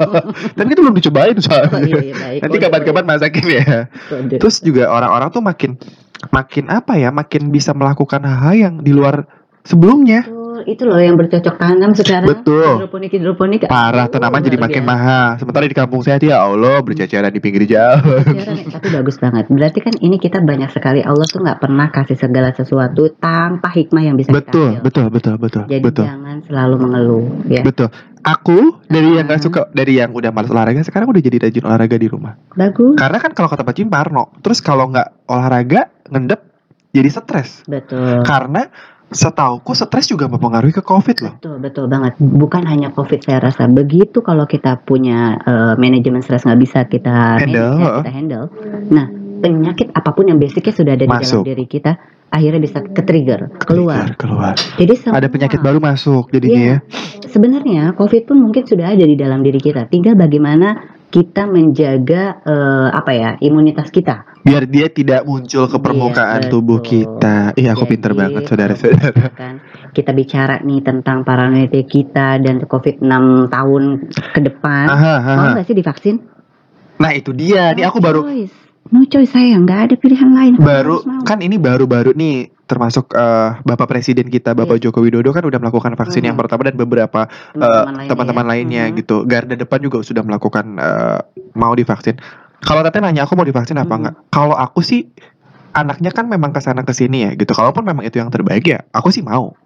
Tapi 0.58 0.68
itu 0.74 0.80
belum 0.82 0.96
dicobain 0.98 1.34
Oh, 1.38 1.42
soalnya 1.46 1.78
iya, 1.86 2.02
iya, 2.02 2.14
baik. 2.18 2.40
nanti 2.42 2.56
kapan-kapan 2.58 3.04
masakin 3.06 3.46
ya. 3.46 3.66
Kode. 4.10 4.36
terus 4.42 4.56
juga 4.66 4.90
orang-orang 4.90 5.30
tuh 5.30 5.42
makin 5.46 5.70
makin 6.34 6.64
apa 6.74 6.98
ya 6.98 7.14
makin 7.14 7.54
bisa 7.54 7.70
melakukan 7.70 8.26
hal-hal 8.26 8.54
yang 8.58 8.74
di 8.82 8.90
luar 8.90 9.30
sebelumnya. 9.62 10.26
Betul, 10.26 10.47
itu 10.68 10.84
loh 10.84 10.96
yang 10.96 11.16
bercocok 11.16 11.56
tanam 11.56 11.90
sekarang 11.92 12.28
Betul. 12.28 12.76
hidroponik 12.76 13.10
hidroponik 13.10 13.60
parah 13.64 14.04
tanaman 14.06 14.40
jadi 14.40 14.56
makin 14.56 14.84
biasa. 14.84 14.90
mahal 14.90 15.28
sementara 15.36 15.64
di 15.64 15.72
kampung 15.72 16.00
saya 16.00 16.20
ya 16.20 16.44
Allah 16.44 16.78
berceceran 16.78 17.28
di 17.28 17.40
pinggir 17.40 17.64
jalan 17.64 18.04
ya, 18.28 18.44
tapi 18.70 18.88
bagus 18.90 19.16
banget. 19.16 19.48
Berarti 19.48 19.80
kan 19.80 19.96
ini 19.96 20.16
kita 20.16 20.38
banyak 20.38 20.68
sekali 20.68 21.00
Allah 21.00 21.24
tuh 21.24 21.40
nggak 21.40 21.58
pernah 21.58 21.88
kasih 21.88 22.14
segala 22.14 22.52
sesuatu 22.52 23.08
tanpa 23.14 23.68
hikmah 23.70 24.02
yang 24.02 24.14
bisa 24.14 24.28
betul 24.28 24.76
kita 24.76 24.78
ambil. 24.78 24.84
betul 24.84 25.06
betul 25.08 25.34
betul 25.38 25.62
Jadi 25.64 25.80
betul 25.82 26.04
jangan 26.04 26.36
selalu 26.44 26.74
mengeluh 26.76 27.24
ya. 27.46 27.62
betul 27.62 27.88
aku 28.20 28.58
dari 28.84 29.08
yang 29.14 29.24
gak 29.24 29.34
Ah. 29.34 29.42
suka 29.42 29.60
dari 29.70 29.96
yang 29.96 30.10
udah 30.10 30.28
malas 30.28 30.50
olahraga 30.50 30.82
sekarang 30.82 31.08
udah 31.08 31.22
jadi 31.22 31.36
rajin 31.40 31.64
olahraga 31.64 31.96
di 31.96 32.06
rumah 32.06 32.36
Bagus. 32.52 32.92
karena 32.94 33.16
kan 33.16 33.32
kalau 33.32 33.48
kata 33.48 33.62
Pak 33.62 33.72
Jim 33.72 33.88
Parno 33.88 34.34
terus 34.38 34.58
kalau 34.58 34.84
nggak 34.86 35.24
olahraga 35.24 35.88
ngendep 36.06 36.44
jadi 36.90 37.08
stres 37.08 37.62
Betul. 37.64 38.20
karena 38.22 38.68
setauku 39.08 39.72
stres 39.72 40.06
juga 40.06 40.28
mempengaruhi 40.28 40.70
ke 40.70 40.82
covid 40.82 41.16
loh 41.24 41.32
Betul, 41.40 41.56
betul 41.58 41.84
banget. 41.88 42.12
Bukan 42.18 42.62
hanya 42.64 42.92
COVID 42.92 43.20
saya 43.24 43.38
rasa. 43.40 43.64
Begitu 43.66 44.20
kalau 44.20 44.44
kita 44.44 44.80
punya 44.82 45.38
eh, 45.40 45.74
manajemen 45.76 46.20
stres 46.20 46.44
nggak 46.44 46.60
bisa 46.60 46.78
kita 46.84 47.40
manage, 47.40 47.48
Handle, 47.48 47.72
ya, 47.72 47.84
heeh. 47.88 48.02
kita 48.04 48.12
handle. 48.12 48.44
Nah, 48.92 49.06
penyakit 49.38 49.86
apa 49.94 50.10
pun 50.12 50.28
yang 50.28 50.36
basicnya 50.36 50.74
sudah 50.74 50.92
ada 50.98 51.04
di 51.04 51.10
Masuk. 51.10 51.40
dalam 51.40 51.48
diri 51.54 51.64
kita, 51.64 51.92
akhirnya 52.28 52.60
bisa 52.60 52.78
ke 52.82 53.02
trigger, 53.02 53.40
keluar. 53.64 54.12
keluar 54.18 54.54
Jadi 54.76 54.92
semua, 54.98 55.16
ada 55.22 55.28
penyakit 55.30 55.60
baru 55.62 55.78
masuk 55.78 56.28
jadinya 56.28 56.58
Iya. 56.58 56.76
ya 57.22 57.28
Sebenarnya 57.28 57.82
COVID 57.94 58.22
pun 58.24 58.36
mungkin 58.40 58.64
sudah 58.64 58.92
ada 58.92 59.04
di 59.04 59.14
dalam 59.14 59.40
diri 59.40 59.60
kita. 59.60 59.86
Tinggal 59.86 60.16
bagaimana 60.16 60.97
kita 61.08 61.48
menjaga 61.48 62.44
eh, 62.44 62.88
apa 62.92 63.10
ya 63.12 63.30
imunitas 63.40 63.88
kita. 63.88 64.28
biar 64.38 64.64
dia 64.64 64.88
tidak 64.88 65.24
muncul 65.24 65.64
ke 65.64 65.76
Iya, 65.76 65.82
permukaan 65.82 66.40
betul. 66.40 66.52
tubuh 66.52 66.78
kita 66.80 67.52
iya 67.52 67.72
aku 67.72 67.84
Jadi, 67.84 67.92
pinter 67.92 68.12
banget 68.12 68.42
saudara-saudara 68.44 69.12
misalkan 69.12 69.54
kita 69.96 70.10
bicara 70.12 70.54
nih 70.60 70.80
tentang 70.80 71.20
paranoia 71.20 71.68
kita 71.68 72.40
dan 72.40 72.60
COVID 72.62 73.00
6 73.00 73.08
tahun 73.48 73.82
ke 74.08 74.40
depan, 74.42 74.84
Aha, 74.88 75.14
mau 75.20 75.44
aha. 75.44 75.52
nggak 75.52 75.66
sih 75.66 75.76
divaksin? 75.76 76.16
nah 76.96 77.12
itu 77.12 77.30
dia 77.30 77.70
nih 77.72 77.84
aku 77.84 77.98
baru. 78.00 78.24
No 78.88 79.04
choice 79.04 79.30
saya, 79.30 79.52
nggak 79.54 79.80
ada 79.84 79.94
pilihan 80.00 80.32
lain. 80.32 80.52
Baru 80.56 81.04
mau. 81.04 81.20
kan 81.20 81.38
ini 81.38 81.60
baru-baru 81.60 82.16
nih 82.16 82.48
termasuk 82.68 83.10
eh, 83.10 83.50
Bapak 83.58 83.88
Presiden 83.88 84.28
kita 84.28 84.52
Bapak 84.52 84.76
Joko 84.76 85.00
Widodo 85.00 85.32
kan 85.32 85.40
udah 85.40 85.56
melakukan 85.56 85.92
vaksin 85.94 86.20
Hmm. 86.20 86.28
yang 86.28 86.36
pertama 86.36 86.62
dan 86.62 86.76
beberapa 86.76 87.24
eh, 87.50 87.58
lainnya 87.58 88.06
teman-teman 88.06 88.44
ya. 88.44 88.50
lainnya 88.50 88.82
Mhm. 88.86 88.94
gitu 88.96 89.16
garda 89.24 89.54
depan 89.54 89.80
juga 89.80 89.98
sudah 90.00 90.20
melakukan 90.20 90.76
eh, 90.76 91.18
mau 91.54 91.72
divaksin 91.72 92.20
kalau 92.60 92.82
teteh 92.82 93.00
nanya 93.00 93.24
aku 93.24 93.32
mau 93.32 93.42
divaksin 93.42 93.74
apa 93.74 93.88
Mhm. 93.88 93.98
enggak 93.98 94.14
kalau 94.28 94.52
aku 94.52 94.80
sih 94.80 95.08
anaknya 95.70 96.10
kan 96.10 96.26
memang 96.26 96.50
ke 96.50 96.60
sana 96.60 96.82
ke 96.82 96.92
sini 96.92 97.22
ya 97.22 97.30
gitu 97.32 97.48
kalaupun 97.48 97.82
memang 97.82 98.02
itu 98.02 98.16
yang 98.16 98.28
terbaik 98.28 98.62
ya 98.62 98.84
aku 98.90 99.08
sih 99.08 99.22
mau 99.22 99.56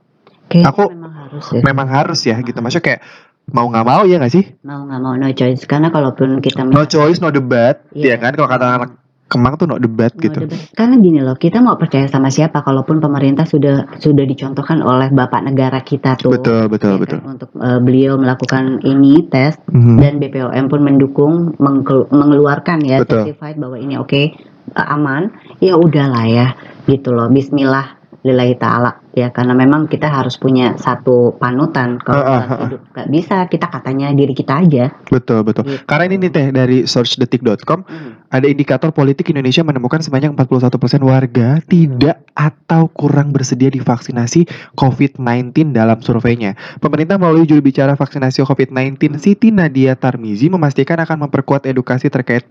Kayaknya 0.44 0.68
aku- 0.68 0.90
memang 0.92 1.12
harus 1.16 1.44
ya. 1.48 1.60
memang 1.60 1.88
harus 1.88 2.20
ya 2.22 2.36
gitu 2.38 2.58
maksudnya 2.58 2.84
kayak 2.84 3.00
mau 3.48 3.66
nggak 3.66 3.82
mau 3.82 4.02
ya 4.04 4.16
nggak 4.16 4.30
sih 4.30 4.44
mau 4.60 4.84
nggak 4.84 5.00
mau 5.00 5.14
no 5.14 5.26
choice 5.28 5.64
karena 5.64 5.88
kalaupun 5.88 6.38
kita 6.38 6.62
no 6.62 6.84
choice 6.84 7.18
no 7.18 7.28
debat 7.28 7.82
Iya. 7.90 8.14
ya 8.14 8.16
kan 8.20 8.32
kalau 8.32 8.46
kata 8.46 8.66
anak 8.76 8.90
kemang 9.32 9.56
tuh 9.56 9.64
no 9.64 9.76
debat 9.76 10.12
No 10.12 10.20
gitu 10.20 10.38
debat. 10.44 10.60
Karena 10.72 10.94
gini 10.96 11.18
loh, 11.18 11.32
kita 11.34 11.58
mau 11.58 11.74
percaya 11.74 12.04
sama 12.04 12.28
siapa 12.28 12.60
kalaupun 12.60 13.00
pemerintah 13.00 13.42
sudah 13.42 13.96
sudah 13.96 14.22
dicontohkan 14.22 14.78
oleh 14.78 15.08
bapak 15.08 15.40
negara 15.42 15.80
kita 15.80 16.20
tuh. 16.20 16.36
betul 16.36 16.68
betul 16.68 16.92
ya 16.92 17.00
betul 17.00 17.18
kan, 17.18 17.32
untuk 17.32 17.50
eh, 17.56 17.80
beliau 17.80 18.14
melakukan 18.14 18.82
ini 18.82 19.24
tes 19.26 19.56
Mhm. 19.66 19.96
dan 19.96 20.12
BPOM 20.18 20.64
pun 20.66 20.80
mendukung 20.80 21.32
mengkelu- 21.56 22.12
mengeluarkan 22.12 22.84
ya 22.84 23.00
Betul. 23.00 23.24
certified 23.24 23.56
bahwa 23.56 23.76
ini 23.76 23.96
oke 23.96 24.12
eh, 24.12 24.32
aman. 24.74 25.32
Ya 25.58 25.74
udahlah 25.74 26.24
ya 26.24 26.46
gitu 26.84 27.10
loh. 27.10 27.26
Bismillah 27.26 28.01
lillahi 28.22 28.54
taala 28.54 29.02
ya 29.12 29.34
karena 29.34 29.52
memang 29.52 29.90
kita 29.90 30.06
harus 30.06 30.38
punya 30.38 30.78
satu 30.78 31.34
panutan 31.42 31.98
kalau 31.98 32.22
dalam 32.22 32.46
ah, 32.46 32.54
ah. 32.54 32.60
hidup 32.70 32.80
nggak 32.94 33.08
bisa 33.10 33.36
kita 33.50 33.66
katanya 33.66 34.14
diri 34.14 34.30
kita 34.32 34.62
aja 34.62 34.94
betul 35.10 35.42
betul 35.42 35.62
Gitu. 35.72 35.88
karena 35.88 36.04
ini 36.10 36.16
nih 36.26 36.30
teh 36.30 36.46
dari 36.52 36.78
searchdetik.com 36.84 37.82
Hmm. 37.82 38.24
ada 38.30 38.46
indikator 38.48 38.94
politik 38.94 39.28
Indonesia 39.28 39.60
menemukan 39.66 40.00
sebanyak 40.00 40.32
41% 40.32 41.02
warga 41.04 41.60
tidak 41.66 42.24
atau 42.32 42.88
kurang 42.88 43.34
bersedia 43.34 43.68
divaksinasi 43.68 44.48
COVID-19 44.78 45.76
dalam 45.76 46.00
surveinya. 46.00 46.56
Pemerintah 46.80 47.20
melalui 47.20 47.44
juru 47.44 47.60
bicara 47.60 47.92
vaksinasi 47.98 48.40
COVID-19 48.46 49.20
Siti 49.20 49.52
Nadia 49.52 49.98
Tarmizi 49.98 50.48
memastikan 50.48 50.96
akan 51.04 51.28
memperkuat 51.28 51.68
edukasi 51.68 52.08
terkait 52.08 52.46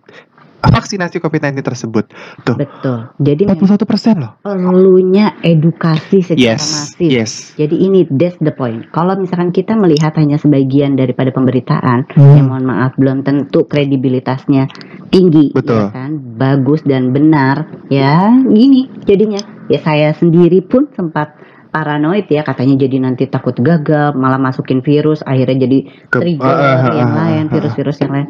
vaksinasi 0.63 1.17
COVID-19 1.17 1.57
tersebut. 1.61 2.05
betul 2.45 3.09
jadi 3.17 3.49
memang 3.49 3.65
41% 3.65 4.21
loh. 4.21 4.31
perlunya 4.41 5.33
edukasi 5.41 6.21
secara 6.21 6.57
Yes, 6.57 6.63
masif 6.93 7.09
yes. 7.09 7.31
Jadi 7.55 7.75
ini 7.77 8.05
that's 8.09 8.37
the 8.39 8.53
point. 8.53 8.85
Kalau 8.89 9.17
misalkan 9.17 9.49
kita 9.49 9.73
melihat 9.73 10.13
hanya 10.17 10.37
sebagian 10.37 10.95
daripada 10.95 11.29
pemberitaan, 11.29 12.05
Hmm. 12.11 12.35
yang 12.37 12.47
mohon 12.47 12.65
maaf 12.65 12.93
belum 12.95 13.21
tentu 13.21 13.65
kredibilitasnya 13.65 14.69
tinggi, 15.09 15.51
Betul. 15.51 15.89
ya 15.89 15.93
kan, 15.93 16.11
bagus 16.37 16.81
dan 16.81 17.11
benar, 17.11 17.67
ya 17.87 18.29
gini 18.41 18.89
jadinya. 19.03 19.41
Ya 19.67 19.79
saya 19.79 20.11
sendiri 20.11 20.59
pun 20.61 20.91
sempat 20.91 21.31
paranoid 21.71 22.27
ya 22.27 22.43
katanya 22.43 22.83
jadi 22.83 22.99
nanti 22.99 23.23
takut 23.25 23.55
gagal 23.55 24.11
malah 24.13 24.35
masukin 24.35 24.83
virus 24.83 25.23
akhirnya 25.23 25.63
jadi 25.63 25.77
Ke- 26.11 26.19
trigger 26.19 26.51
ah, 26.51 26.91
yang 26.91 27.11
ah, 27.15 27.19
lain 27.23 27.43
ah, 27.43 27.47
ah. 27.47 27.51
virus-virus 27.55 27.97
yang 28.03 28.11
lain 28.11 28.27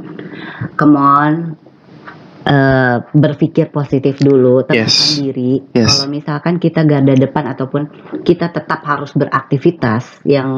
come 0.78 0.94
on 0.94 1.58
eh, 2.44 2.96
berpikir 3.08 3.70
positif 3.70 4.18
dulu 4.18 4.64
tenangkan 4.64 4.88
Yes. 4.88 5.16
diri 5.16 5.54
Yes. 5.72 5.96
kalau 5.96 6.08
misalkan 6.10 6.56
kita 6.58 6.84
garda 6.84 7.14
depan 7.14 7.46
ataupun 7.48 7.82
kita 8.22 8.50
tetap 8.50 8.82
harus 8.82 9.14
beraktivitas 9.14 10.22
yang 10.24 10.50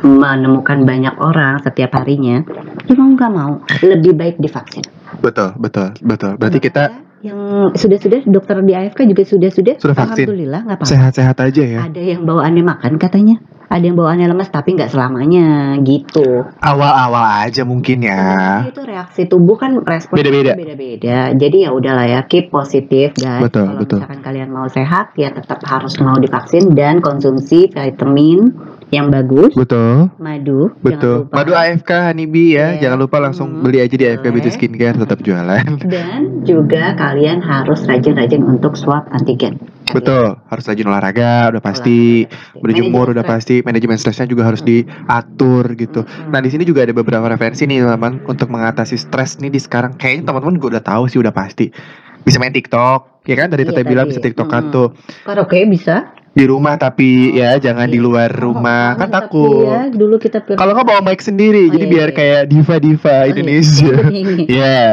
menemukan 0.00 0.82
banyak 0.82 1.16
orang 1.16 1.60
setiap 1.60 1.94
harinya 1.94 2.44
ya 2.84 2.94
mau 2.94 3.08
nggak 3.08 3.30
mau 3.30 3.52
lebih 3.80 4.12
baik 4.12 4.36
divaksin 4.36 4.84
Betul, 5.10 5.52
betul, 5.56 5.90
betul. 6.00 6.38
Berarti 6.38 6.58
kita 6.60 6.82
yang 7.20 7.36
sudah-sudah 7.74 8.24
dokter 8.24 8.56
di 8.62 8.72
AFK 8.72 9.04
juga 9.04 9.22
sudah-sudah 9.22 9.74
Sudah 9.76 9.92
vaksin. 9.92 10.24
alhamdulillah 10.24 10.60
nggak 10.64 10.76
apa-apa 10.78 10.88
sehat-sehat 10.88 11.36
aja 11.36 11.62
ya. 11.62 11.78
ada 11.84 12.00
yang 12.00 12.24
bawaannya 12.24 12.64
makan 12.64 12.96
katanya 12.96 13.36
ada 13.70 13.80
yang 13.80 13.94
bawaannya 13.94 14.26
lemas 14.26 14.50
tapi 14.50 14.74
nggak 14.74 14.90
selamanya 14.90 15.78
gitu 15.80 16.42
Awal-awal 16.58 17.46
aja 17.46 17.62
mungkin 17.62 18.02
ya. 18.02 18.66
Itu 18.66 18.82
reaksi 18.82 19.24
tubuh 19.24 19.54
kan 19.54 19.78
respon 19.80 20.18
Beda-beda. 20.18 20.52
beda-beda. 20.52 21.30
Jadi 21.32 21.56
ya 21.62 21.70
udahlah 21.70 22.04
ya 22.04 22.20
keep 22.26 22.50
positif 22.50 23.14
guys. 23.14 23.46
Betul, 23.46 23.64
Kalau 23.64 23.78
betul. 23.78 23.98
misalkan 24.02 24.20
kalian 24.20 24.50
mau 24.50 24.66
sehat 24.66 25.14
ya 25.14 25.30
tetap 25.30 25.62
harus 25.62 25.94
mau 25.96 26.18
divaksin 26.18 26.74
dan 26.74 26.98
konsumsi 26.98 27.70
vitamin 27.70 28.50
yang 28.90 29.06
bagus, 29.06 29.54
Betul. 29.54 30.10
madu, 30.18 30.74
Betul. 30.82 31.30
jangan 31.30 31.30
lupa. 31.30 31.34
Madu 31.38 31.52
AFK 31.54 31.90
Hanibi 32.10 32.58
ya. 32.58 32.74
Iya. 32.74 32.80
Jangan 32.82 32.98
lupa 32.98 33.16
langsung 33.22 33.48
Hmm, 33.48 33.62
beli 33.62 33.78
aja 33.78 33.94
di 33.94 34.02
AFK 34.02 34.26
Beauty 34.26 34.42
boleh. 34.42 34.56
Skincare 34.58 34.96
tetap 34.98 35.18
jualan. 35.22 35.66
dan 35.86 36.20
juga 36.42 36.98
kalian 36.98 37.38
harus 37.38 37.86
rajin-rajin 37.86 38.42
untuk 38.42 38.74
swab 38.74 39.06
antigen. 39.14 39.62
Kalian 39.90 40.06
Betul. 40.06 40.26
Harus 40.46 40.64
rajin 40.70 40.86
olahraga 40.86 41.50
udah 41.50 41.62
pasti. 41.62 42.30
olahraga, 42.30 42.62
Berjemur 42.62 43.10
Manajemen 43.10 43.18
udah 43.18 43.26
pasti. 43.26 43.58
Manajemen 43.66 43.98
stresnya 43.98 44.30
juga 44.30 44.46
harus 44.46 44.62
diatur 44.62 45.74
gitu. 45.74 46.06
Mm-mm. 46.06 46.30
Nah 46.30 46.38
di 46.38 46.46
sini 46.54 46.62
juga 46.62 46.86
ada 46.86 46.94
beberapa 46.94 47.26
referensi 47.26 47.66
nih 47.66 47.82
teman 47.82 48.22
untuk 48.30 48.46
mengatasi 48.46 48.94
stres 48.94 49.42
nih 49.42 49.50
di 49.50 49.58
sekarang. 49.58 49.98
Kayaknya 49.98 50.30
teman-teman 50.30 50.54
juga 50.62 50.78
udah 50.78 50.84
tahu 50.86 51.10
sih 51.10 51.18
udah 51.18 51.34
pasti. 51.34 51.74
Bisa 52.22 52.38
main 52.38 52.54
TikTok, 52.54 53.09
ya 53.22 53.34
kan? 53.34 53.46
Tadi 53.46 53.62
Iya, 53.62 53.70
Teteh 53.70 53.84
bilang 53.84 54.06
bisa 54.06 54.18
TikTokan 54.18 54.62
Mm-mm. 54.64 54.72
tuh 54.72 54.88
Karaoke 55.22 55.64
bisa. 55.66 56.14
di 56.30 56.46
rumah 56.46 56.74
tapi 56.74 57.34
ya 57.34 57.58
jangan 57.58 57.84
di 57.84 57.98
Iya. 57.98 58.06
luar 58.06 58.30
rumah 58.30 58.94
kan 58.94 59.06
Tapi 59.06 59.16
takut. 59.18 59.66
Ya, 59.66 59.90
dulu 59.90 60.14
kita 60.16 60.38
pilih. 60.40 60.56
Kalau 60.56 60.72
nggak 60.72 60.86
bawa 60.86 61.00
mic 61.02 61.18
sendiri, 61.20 61.66
Oh, 61.66 61.72
jadi 61.72 61.84
iya, 61.84 61.92
biar 61.92 62.08
iya. 62.08 62.16
kayak 62.16 62.42
diva-diva 62.46 63.10
Oh, 63.10 63.18
iya. 63.18 63.28
Indonesia. 63.28 63.94
Ini. 64.22 64.34
Iya, 64.46 64.88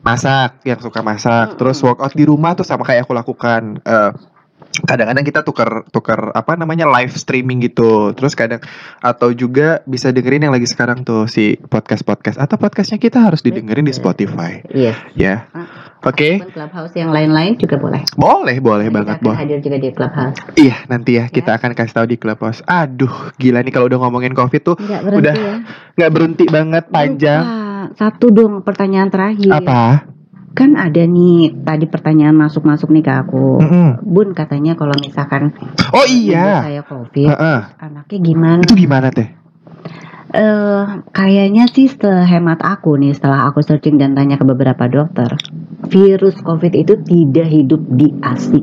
masak 0.00 0.60
yang 0.62 0.76
suka 0.78 1.00
masak, 1.00 1.56
terus 1.56 1.80
workout 1.80 2.12
di 2.12 2.24
rumah 2.24 2.52
tuh 2.52 2.62
sama 2.62 2.84
kayak 2.84 3.02
aku 3.02 3.12
lakukan. 3.12 3.80
Eh, 3.80 4.10
kadang-kadang 4.80 5.22
kita 5.22 5.40
tukar 5.40 5.68
tukar 5.88 6.30
apa 6.30 6.54
namanya 6.54 6.86
live 6.88 7.10
streaming 7.12 7.58
gitu 7.60 8.12
terus 8.12 8.32
kadang 8.32 8.62
atau 8.98 9.30
juga 9.30 9.82
bisa 9.84 10.08
dengerin 10.08 10.46
yang 10.46 10.54
lagi 10.54 10.64
sekarang 10.64 11.02
tuh 11.02 11.26
si 11.26 11.58
podcast 11.60 12.00
podcast 12.00 12.36
atau 12.36 12.54
podcastnya 12.54 12.96
kita 12.96 13.18
harus 13.20 13.40
didengerin 13.40 13.82
di. 13.82 13.92
Spotify 13.92 14.62
Yes. 14.66 14.94
ya 15.12 15.50
Ah, 15.50 15.66
oke 16.04 16.30
Ataupun 16.38 16.54
clubhouse 16.54 16.94
yang 16.94 17.10
lain-lain 17.10 17.54
juga 17.54 17.76
boleh. 17.76 18.02
boleh 18.12 18.56
boleh 18.58 18.86
Kita 18.86 18.96
banget 18.96 19.16
boh 19.20 19.34
hadir 19.34 19.58
juga 19.58 19.76
di 19.76 19.90
clubhouse. 19.90 20.38
iya 20.54 20.76
nanti 20.86 21.10
ya 21.14 21.26
kita 21.26 21.50
akan 21.52 21.70
kasih 21.72 21.92
tahu 21.92 22.06
di 22.06 22.16
clubhouse 22.16 22.62
aduh 22.64 23.10
gila 23.36 23.60
nih 23.60 23.70
kalau 23.70 23.86
udah 23.86 23.98
ngomongin 24.00 24.32
covid 24.32 24.62
tuh 24.62 24.76
Enggak 24.76 25.02
berhenti 25.02 25.20
Udah. 25.20 25.34
ya. 25.34 25.54
nggak 25.92 26.10
berhenti 26.10 26.44
banget 26.46 26.84
panjang 26.86 27.42
Lupa. 27.42 27.58
Satu 27.90 28.30
dong 28.30 28.60
pertanyaan 28.60 29.08
terakhir. 29.08 29.50
apa 29.50 30.06
Kan 30.60 30.76
ada 30.76 31.08
nih 31.08 31.64
tadi 31.64 31.88
pertanyaan 31.88 32.36
masuk-masuk 32.36 32.92
nih 32.92 33.00
ke 33.00 33.12
aku. 33.16 33.64
Mm-mm. 33.64 34.04
Bun 34.04 34.36
katanya 34.36 34.76
kalau 34.76 34.92
misalkan 35.00 35.56
oh 35.96 36.04
iya 36.04 36.60
saya 36.60 36.84
covid, 36.84 37.32
Heeh. 37.32 37.60
anaknya 37.80 38.18
gimana? 38.20 38.60
itu 38.60 38.76
gimana 38.76 39.08
teh 39.08 39.40
Eh, 40.30 40.84
kayaknya 41.10 41.66
sih 41.66 41.90
sehemat 41.90 42.62
aku 42.62 42.94
nih 42.94 43.10
setelah 43.10 43.50
aku 43.50 43.66
searching 43.66 43.98
dan 43.98 44.14
tanya 44.14 44.38
ke 44.38 44.46
beberapa 44.46 44.86
dokter, 44.86 45.26
virus 45.90 46.38
COVID 46.38 46.70
itu 46.78 46.94
tidak 47.02 47.50
hidup 47.50 47.82
di 47.90 48.14
ASI. 48.22 48.62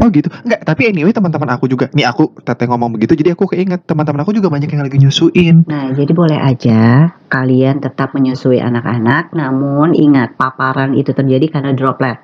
Oh 0.00 0.08
gitu. 0.08 0.28
Enggak, 0.44 0.64
tapi 0.64 0.88
anyway 0.88 1.12
teman-teman 1.12 1.50
aku 1.52 1.68
juga. 1.68 1.92
Nih 1.92 2.08
aku 2.08 2.32
teteh 2.40 2.64
ngomong 2.64 2.94
begitu 2.96 3.12
jadi 3.12 3.36
aku 3.36 3.50
keinget 3.52 3.84
teman-teman 3.84 4.22
aku 4.22 4.32
juga 4.32 4.48
banyak 4.48 4.70
yang 4.70 4.82
lagi 4.86 4.96
nyusuin. 4.96 5.66
Nah, 5.68 5.92
jadi 5.92 6.12
boleh 6.14 6.38
aja 6.38 7.12
kalian 7.28 7.80
tetap 7.80 8.16
menyusui 8.16 8.60
anak-anak, 8.60 9.32
namun 9.36 9.92
ingat 9.92 10.36
paparan 10.36 10.96
itu 10.96 11.12
terjadi 11.12 11.48
karena 11.48 11.72
droplet. 11.76 12.20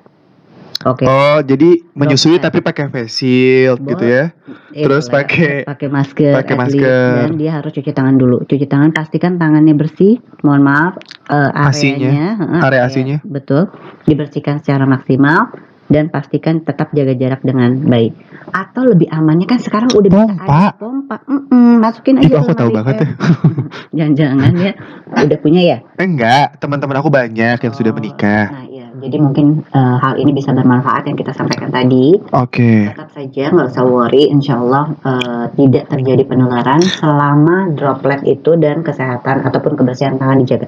Oke. 0.87 1.03
Oh, 1.03 1.43
jadi 1.43 1.83
menyusui 1.91 2.39
Droplet. 2.39 2.43
tapi 2.47 2.57
pakai 2.63 2.85
face 2.87 3.11
shield 3.19 3.83
gitu 3.83 3.99
ya. 3.99 4.31
Eh, 4.71 4.87
terus 4.87 5.11
pakai- 5.11 5.67
pakai 5.67 5.91
masker, 5.91 6.31
pakai 6.39 6.55
masker. 6.55 7.27
dan 7.27 7.35
dia 7.35 7.51
harus 7.59 7.75
cuci 7.75 7.91
tangan 7.91 8.15
dulu. 8.15 8.47
Cuci 8.47 8.63
tangan 8.63 8.95
pastikan 8.95 9.35
tangannya 9.35 9.75
bersih. 9.75 10.23
Mohon 10.39 10.61
maaf, 10.63 10.93
Asinya, 11.27 12.07
areanya, 12.07 12.27
heeh, 12.39 12.61
area 12.63 12.81
asinya. 12.87 13.17
betul, 13.27 13.67
dibersihkan 14.07 14.63
secara 14.63 14.87
maksimal 14.87 15.51
dan 15.89 16.07
pastikan 16.07 16.61
tetap 16.61 16.93
jaga 16.93 17.13
jarak 17.13 17.41
dengan 17.41 17.81
baik. 17.83 18.13
Atau 18.49 18.85
lebih 18.85 19.09
amannya 19.09 19.45
kan 19.45 19.57
sekarang 19.57 19.89
udah 19.91 20.09
bisa 20.09 20.25
Pompa. 20.25 20.45
ada 20.45 20.73
pompa, 20.73 21.15
Mm-mm, 21.25 21.81
masukin 21.81 22.17
aja. 22.17 22.29
Itu 22.29 22.37
aku 22.39 22.53
tahu 22.53 22.69
banget 22.71 22.95
ya. 23.01 23.07
Jangan-jangan 23.97 24.51
ya 24.55 24.71
udah 25.11 25.37
punya 25.41 25.61
ya. 25.61 25.77
Enggak, 25.97 26.57
teman-teman 26.57 26.97
aku 26.97 27.09
banyak 27.09 27.57
yang 27.59 27.73
sudah 27.73 27.91
Oh, 27.91 27.97
menikah. 27.97 28.45
Nah, 28.53 28.65
iya. 28.65 28.85
Jadi 28.99 29.17
mungkin 29.17 29.63
eh, 29.65 29.97
hal 29.97 30.17
ini 30.17 30.29
bisa 30.29 30.51
bermanfaat 30.51 31.07
yang 31.07 31.15
kita 31.15 31.31
sampaikan 31.31 31.69
tadi. 31.69 32.19
Oke. 32.33 32.89
Tetap 32.91 33.09
saja 33.09 33.43
nggak 33.49 33.69
usah 33.69 33.85
worry, 33.85 34.29
insya 34.29 34.59
Allah 34.59 34.93
eh, 34.93 35.45
tidak 35.55 35.89
terjadi 35.89 36.23
penularan 36.25 36.81
selama 36.83 37.73
droplet 37.73 38.21
itu 38.25 38.57
dan 38.57 38.81
kesehatan 38.81 39.41
ataupun 39.41 39.73
kebersihan 39.73 40.17
tangan 40.17 40.41
dijaga. 40.41 40.67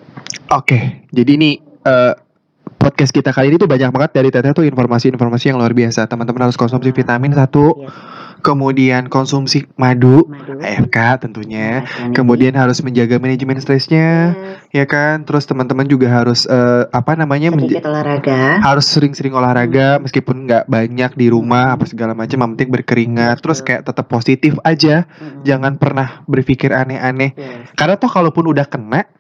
Oke. 0.50 1.06
Jadi 1.12 1.32
ini 1.36 1.52
eh, 1.84 2.14
podcast 2.82 3.14
kita 3.14 3.30
kali 3.30 3.48
ini 3.48 3.58
tuh 3.58 3.66
banyak 3.66 3.88
banget 3.88 4.12
dari 4.12 4.30
teteh 4.30 4.52
tuh 4.52 4.66
informasi-informasi 4.66 5.46
yang 5.48 5.58
luar 5.58 5.72
biasa. 5.72 6.06
Teman-teman 6.06 6.42
harus 6.44 6.58
konsumsi 6.58 6.90
vitamin 6.90 7.30
satu, 7.32 7.78
Yes. 7.78 7.94
kemudian 8.42 9.06
konsumsi 9.06 9.70
madu, 9.76 10.26
Madu. 10.26 10.58
AFK 10.58 10.98
tentunya. 11.22 11.86
Nah, 11.86 12.10
Kemudian 12.12 12.58
harus 12.58 12.82
menjaga 12.82 13.16
manajemen 13.16 13.58
stresnya. 13.58 14.34
yes. 14.34 14.58
ya 14.72 14.86
kan 14.88 15.22
terus 15.22 15.44
teman-teman 15.44 15.84
juga 15.84 16.08
harus 16.10 16.48
eh, 16.48 16.84
apa 16.90 17.14
namanya 17.14 17.52
sedikit 17.52 17.86
olahraga. 17.86 18.64
harus 18.64 18.88
sering-sering 18.88 19.36
olahraga 19.36 20.00
meskipun 20.00 20.48
nggak 20.48 20.64
banyak 20.66 21.12
di 21.14 21.28
rumah 21.28 21.76
apa 21.76 21.84
segala 21.84 22.16
macam 22.16 22.40
yang 22.40 22.52
penting 22.56 22.72
berkeringat 22.72 23.44
terus 23.44 23.60
kayak 23.60 23.84
tetap 23.84 24.08
positif 24.08 24.56
aja 24.64 25.04
Mm-mm. 25.12 25.44
jangan 25.44 25.76
pernah 25.76 26.24
berpikir 26.24 26.72
aneh-aneh 26.72 27.36
Yes. 27.36 27.68
karena 27.76 28.00
toh 28.00 28.08
kalaupun 28.08 28.48
udah 28.48 28.64
kena 28.64 29.12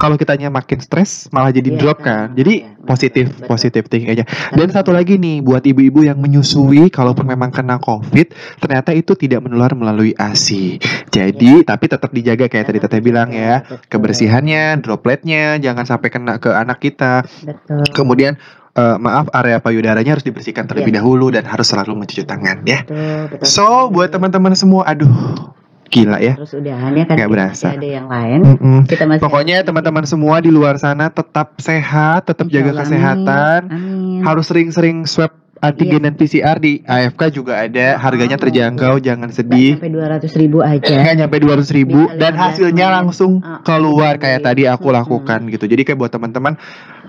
kalau 0.00 0.16
kitanya 0.16 0.48
makin 0.48 0.80
stres 0.80 1.28
malah 1.28 1.52
jadi 1.52 1.68
Iya, 1.68 1.78
drop 1.78 1.98
kan. 2.00 2.32
kan 2.32 2.40
jadi 2.40 2.54
Iya, 2.56 2.72
betul, 2.72 2.88
positif 2.88 3.24
betul. 3.28 3.46
positif 3.46 3.82
thinking 3.86 4.10
aja 4.10 4.24
dan 4.50 4.68
satu 4.68 4.90
lagi 4.90 5.14
nih 5.14 5.38
buat 5.40 5.60
ibu-ibu 5.60 6.02
yang 6.02 6.16
menyusui 6.16 6.88
kalaupun 6.88 7.28
memang 7.28 7.52
kena 7.52 7.76
covid 7.76 8.32
ternyata 8.58 8.90
itu 8.90 9.12
tidak 9.12 9.44
menular 9.44 9.70
melalui 9.72 10.16
ASI 10.16 10.80
jadi 11.06 11.62
tapi 11.62 11.84
tetap 11.84 12.08
dijaga 12.10 12.46
kayak 12.46 12.66
tadi 12.66 12.78
teteh 12.78 13.00
bilang 13.00 13.28
ya 13.28 13.60
Betul. 13.60 13.78
kebersihannya, 13.90 14.80
dropletnya, 14.80 15.58
jangan 15.58 15.84
sampai 15.84 16.08
kena 16.08 16.38
ke 16.38 16.48
anak 16.48 16.78
kita. 16.78 17.26
Betul. 17.42 17.82
Kemudian 17.92 18.38
eh, 18.72 18.96
maaf 18.96 19.28
area 19.30 19.58
payudaranya 19.58 20.14
harus 20.14 20.22
dibersihkan 20.22 20.64
terlebih 20.64 20.94
Iya. 20.94 21.02
dahulu 21.02 21.28
dan 21.28 21.44
harus 21.44 21.66
selalu 21.66 21.98
mencuci 21.98 22.22
tangan 22.22 22.62
ya. 22.62 22.86
Betul, 22.86 23.20
betul. 23.28 23.44
So 23.44 23.66
buat 23.88 24.08
teman-teman 24.08 24.54
semua, 24.54 24.86
aduh 24.86 25.10
gila 25.90 26.16
ya. 26.16 26.34
Terus 26.34 26.54
udahan 26.54 26.90
ya 26.92 27.04
kan 27.04 27.14
Nggak 27.14 27.30
berasa. 27.30 27.66
ada 27.70 27.82
yang 27.84 28.06
lain. 28.06 28.40
Mm-mm. 28.46 28.78
Kita 28.86 29.04
masih 29.04 29.20
Pokoknya 29.20 29.56
teman-teman 29.60 30.04
semua 30.04 30.38
di 30.38 30.48
luar 30.48 30.78
sana 30.78 31.10
tetap 31.10 31.58
sehat, 31.58 32.24
tetap 32.24 32.46
jaga 32.46 32.70
Insyaallah, 32.70 32.80
kesehatan. 32.80 33.60
Amin. 33.68 34.22
Harus 34.22 34.46
sering-sering 34.46 35.04
swab 35.04 35.30
antigen 35.60 36.00
dan 36.00 36.16
PCR 36.16 36.56
di 36.56 36.80
AFK 36.80 37.36
juga 37.36 37.60
ada, 37.60 37.98
harganya 37.98 38.32
Oh, 38.32 38.40
terjangkau, 38.40 38.96
jangan 38.96 39.28
Nggak 39.28 39.36
sedih. 39.36 39.72
sampai 39.76 39.92
200 39.92 40.32
ribu 40.34 40.58
aja. 40.64 40.88
nggak 40.96 41.16
nyampe 41.18 41.36
200 41.36 41.68
ribu 41.70 42.00
Bisa 42.00 42.16
dan 42.16 42.32
15 42.32 42.40
hasilnya 42.40 42.86
langsung 42.90 43.32
Ah, 43.40 43.60
keluar 43.60 44.16
kayak 44.16 44.40
tadi 44.40 44.64
aku 44.64 44.88
lakukan 44.88 45.44
gitu 45.48 45.66
jadi 45.66 45.84
kayak 45.84 45.98
buat 45.98 46.08
teman-teman 46.08 46.56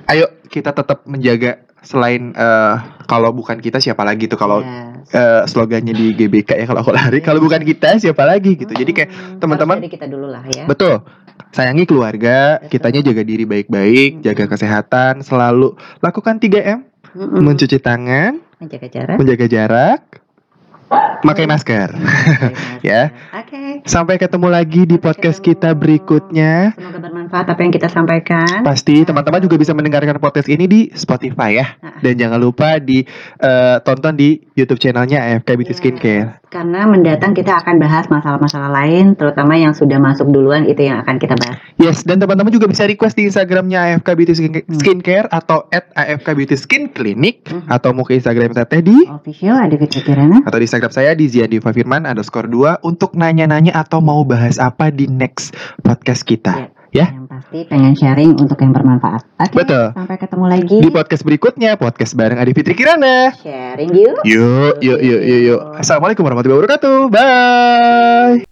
ayo 0.06 0.26
kita 0.46 0.72
tetap 0.72 1.04
menjaga 1.06 1.52
selain 1.80 2.32
eh, 2.32 2.76
kalau 3.04 3.30
bukan 3.32 3.58
kita 3.58 3.78
siapa 3.78 4.02
lagi 4.02 4.26
tuh 4.26 4.38
kalau 4.38 4.62
Yes. 4.62 5.10
eh, 5.12 5.44
slogannya 5.46 5.92
di 5.92 6.14
GBK 6.14 6.54
ya 6.56 6.66
kalau 6.66 6.82
aku 6.82 6.92
lari 6.92 7.20
kalau 7.20 7.40
bukan 7.40 7.60
kita 7.60 7.98
siapa 7.98 8.22
lagi 8.24 8.54
gitu 8.56 8.70
jadi 8.72 8.86
kayak 8.88 9.10
Mm-mm. 9.10 9.40
teman-teman- 9.40 9.82
kita 9.82 10.06
dulu 10.06 10.30
lah 10.30 10.46
ya. 10.48 10.64
betul 10.64 11.02
sayangi 11.50 11.84
keluarga 11.84 12.60
Betul. 12.60 12.70
kitanya 12.72 13.02
jaga 13.04 13.24
diri 13.24 13.44
baik-baik 13.44 14.12
Mm-mm. 14.14 14.24
jaga 14.24 14.46
kesehatan 14.48 15.14
selalu 15.20 15.74
lakukan 16.00 16.38
3M 16.38 16.86
Mm-mm. 17.12 17.42
mencuci 17.42 17.78
tangan 17.78 18.38
menjaga 18.58 18.88
jarak. 18.88 19.16
menjaga 19.18 19.46
jarak 19.48 20.00
pakai 21.22 21.46
masker 21.52 21.90
Ya. 22.82 23.10
Oke. 23.32 23.82
sampai 23.84 24.16
ketemu 24.16 24.48
lagi 24.48 24.82
di 24.84 24.96
Sampai 24.96 25.06
podcast 25.08 25.40
ketemu. 25.40 25.50
kita 25.50 25.70
berikutnya 25.74 26.54
Semoga 26.74 27.00
bermanfaat 27.32 27.48
apa 27.48 27.62
yang 27.64 27.72
kita 27.72 27.88
sampaikan. 27.88 28.60
Pasti 28.68 29.08
teman-teman 29.08 29.40
juga 29.40 29.56
bisa 29.56 29.72
mendengarkan 29.72 30.20
podcast 30.20 30.52
ini 30.52 30.68
di 30.68 30.92
Spotify 30.92 31.56
ya. 31.56 31.68
Nah. 31.80 32.04
Dan 32.04 32.20
jangan 32.20 32.44
lupa 32.44 32.76
di 32.76 33.08
eh, 33.40 33.78
tonton 33.88 34.20
di 34.20 34.36
YouTube 34.54 34.84
channelnya 34.84 35.24
AFK 35.32 35.56
Beauty 35.56 35.72
Yes. 35.72 35.80
Skincare. 35.80 36.28
Karena 36.52 36.84
mendatang 36.84 37.32
kita 37.32 37.64
akan 37.64 37.80
bahas 37.80 38.12
masalah-masalah 38.12 38.68
lain, 38.68 39.16
terutama 39.16 39.56
yang 39.56 39.72
sudah 39.72 39.96
masuk 39.96 40.28
duluan 40.28 40.68
itu 40.68 40.84
yang 40.84 41.00
akan 41.00 41.16
kita 41.16 41.40
bahas. 41.40 41.56
Yes, 41.80 42.04
dan 42.04 42.20
teman-teman 42.20 42.52
juga 42.52 42.68
bisa 42.68 42.84
request 42.84 43.16
di 43.16 43.32
Instagramnya 43.32 43.96
AFK 43.96 44.12
Beauty 44.12 44.34
Hmm. 44.36 44.76
Skincare 44.76 45.32
atau 45.32 45.72
at 45.72 45.88
AFK 45.96 46.36
Beauty 46.36 46.60
Skin 46.60 46.92
Clinic 46.92 47.48
Hmm. 47.48 47.64
atau 47.72 47.96
mau 47.96 48.04
ke 48.04 48.20
Instagram 48.20 48.52
Teteh 48.52 48.84
di 48.84 48.98
Official 49.08 49.56
ada 49.56 49.80
Kirana. 49.80 50.44
atau 50.44 50.58
di 50.60 50.66
Instagram 50.68 50.92
saya 50.92 51.16
di 51.16 51.32
Ziandiva 51.32 51.72
Firman 51.72 52.04
underscore 52.04 52.52
2 52.52 52.84
untuk 52.84 53.16
nanya-nanya 53.16 53.72
atau 53.72 54.04
mau 54.04 54.28
bahas 54.28 54.60
apa 54.60 54.92
di 54.92 55.08
next 55.08 55.56
podcast 55.80 56.28
kita. 56.28 56.81
Ya. 56.92 57.08
Yang 57.16 57.28
pasti 57.32 57.60
pengen 57.72 57.96
sharing 57.96 58.32
untuk 58.36 58.60
yang 58.60 58.76
bermanfaat. 58.76 59.24
Oke. 59.40 59.56
Betul. 59.64 59.96
Sampai 59.96 60.18
ketemu 60.20 60.46
lagi. 60.52 60.78
Di 60.84 60.90
podcast 60.92 61.24
berikutnya, 61.24 61.72
podcast 61.80 62.14
bareng 62.20 62.36
Adi 62.36 62.52
Fitri 62.52 62.76
Kirana. 62.76 63.32
Sharing 63.40 63.92
yuk. 63.96 64.20
Yuk, 64.28 64.76
yuk, 64.84 65.00
yuk, 65.00 65.22
yuk, 65.24 65.40
yuk. 65.56 65.62
Assalamualaikum 65.80 66.28
warahmatullahi 66.28 66.60
wabarakatuh. 66.60 66.98
Bye. 67.08 68.51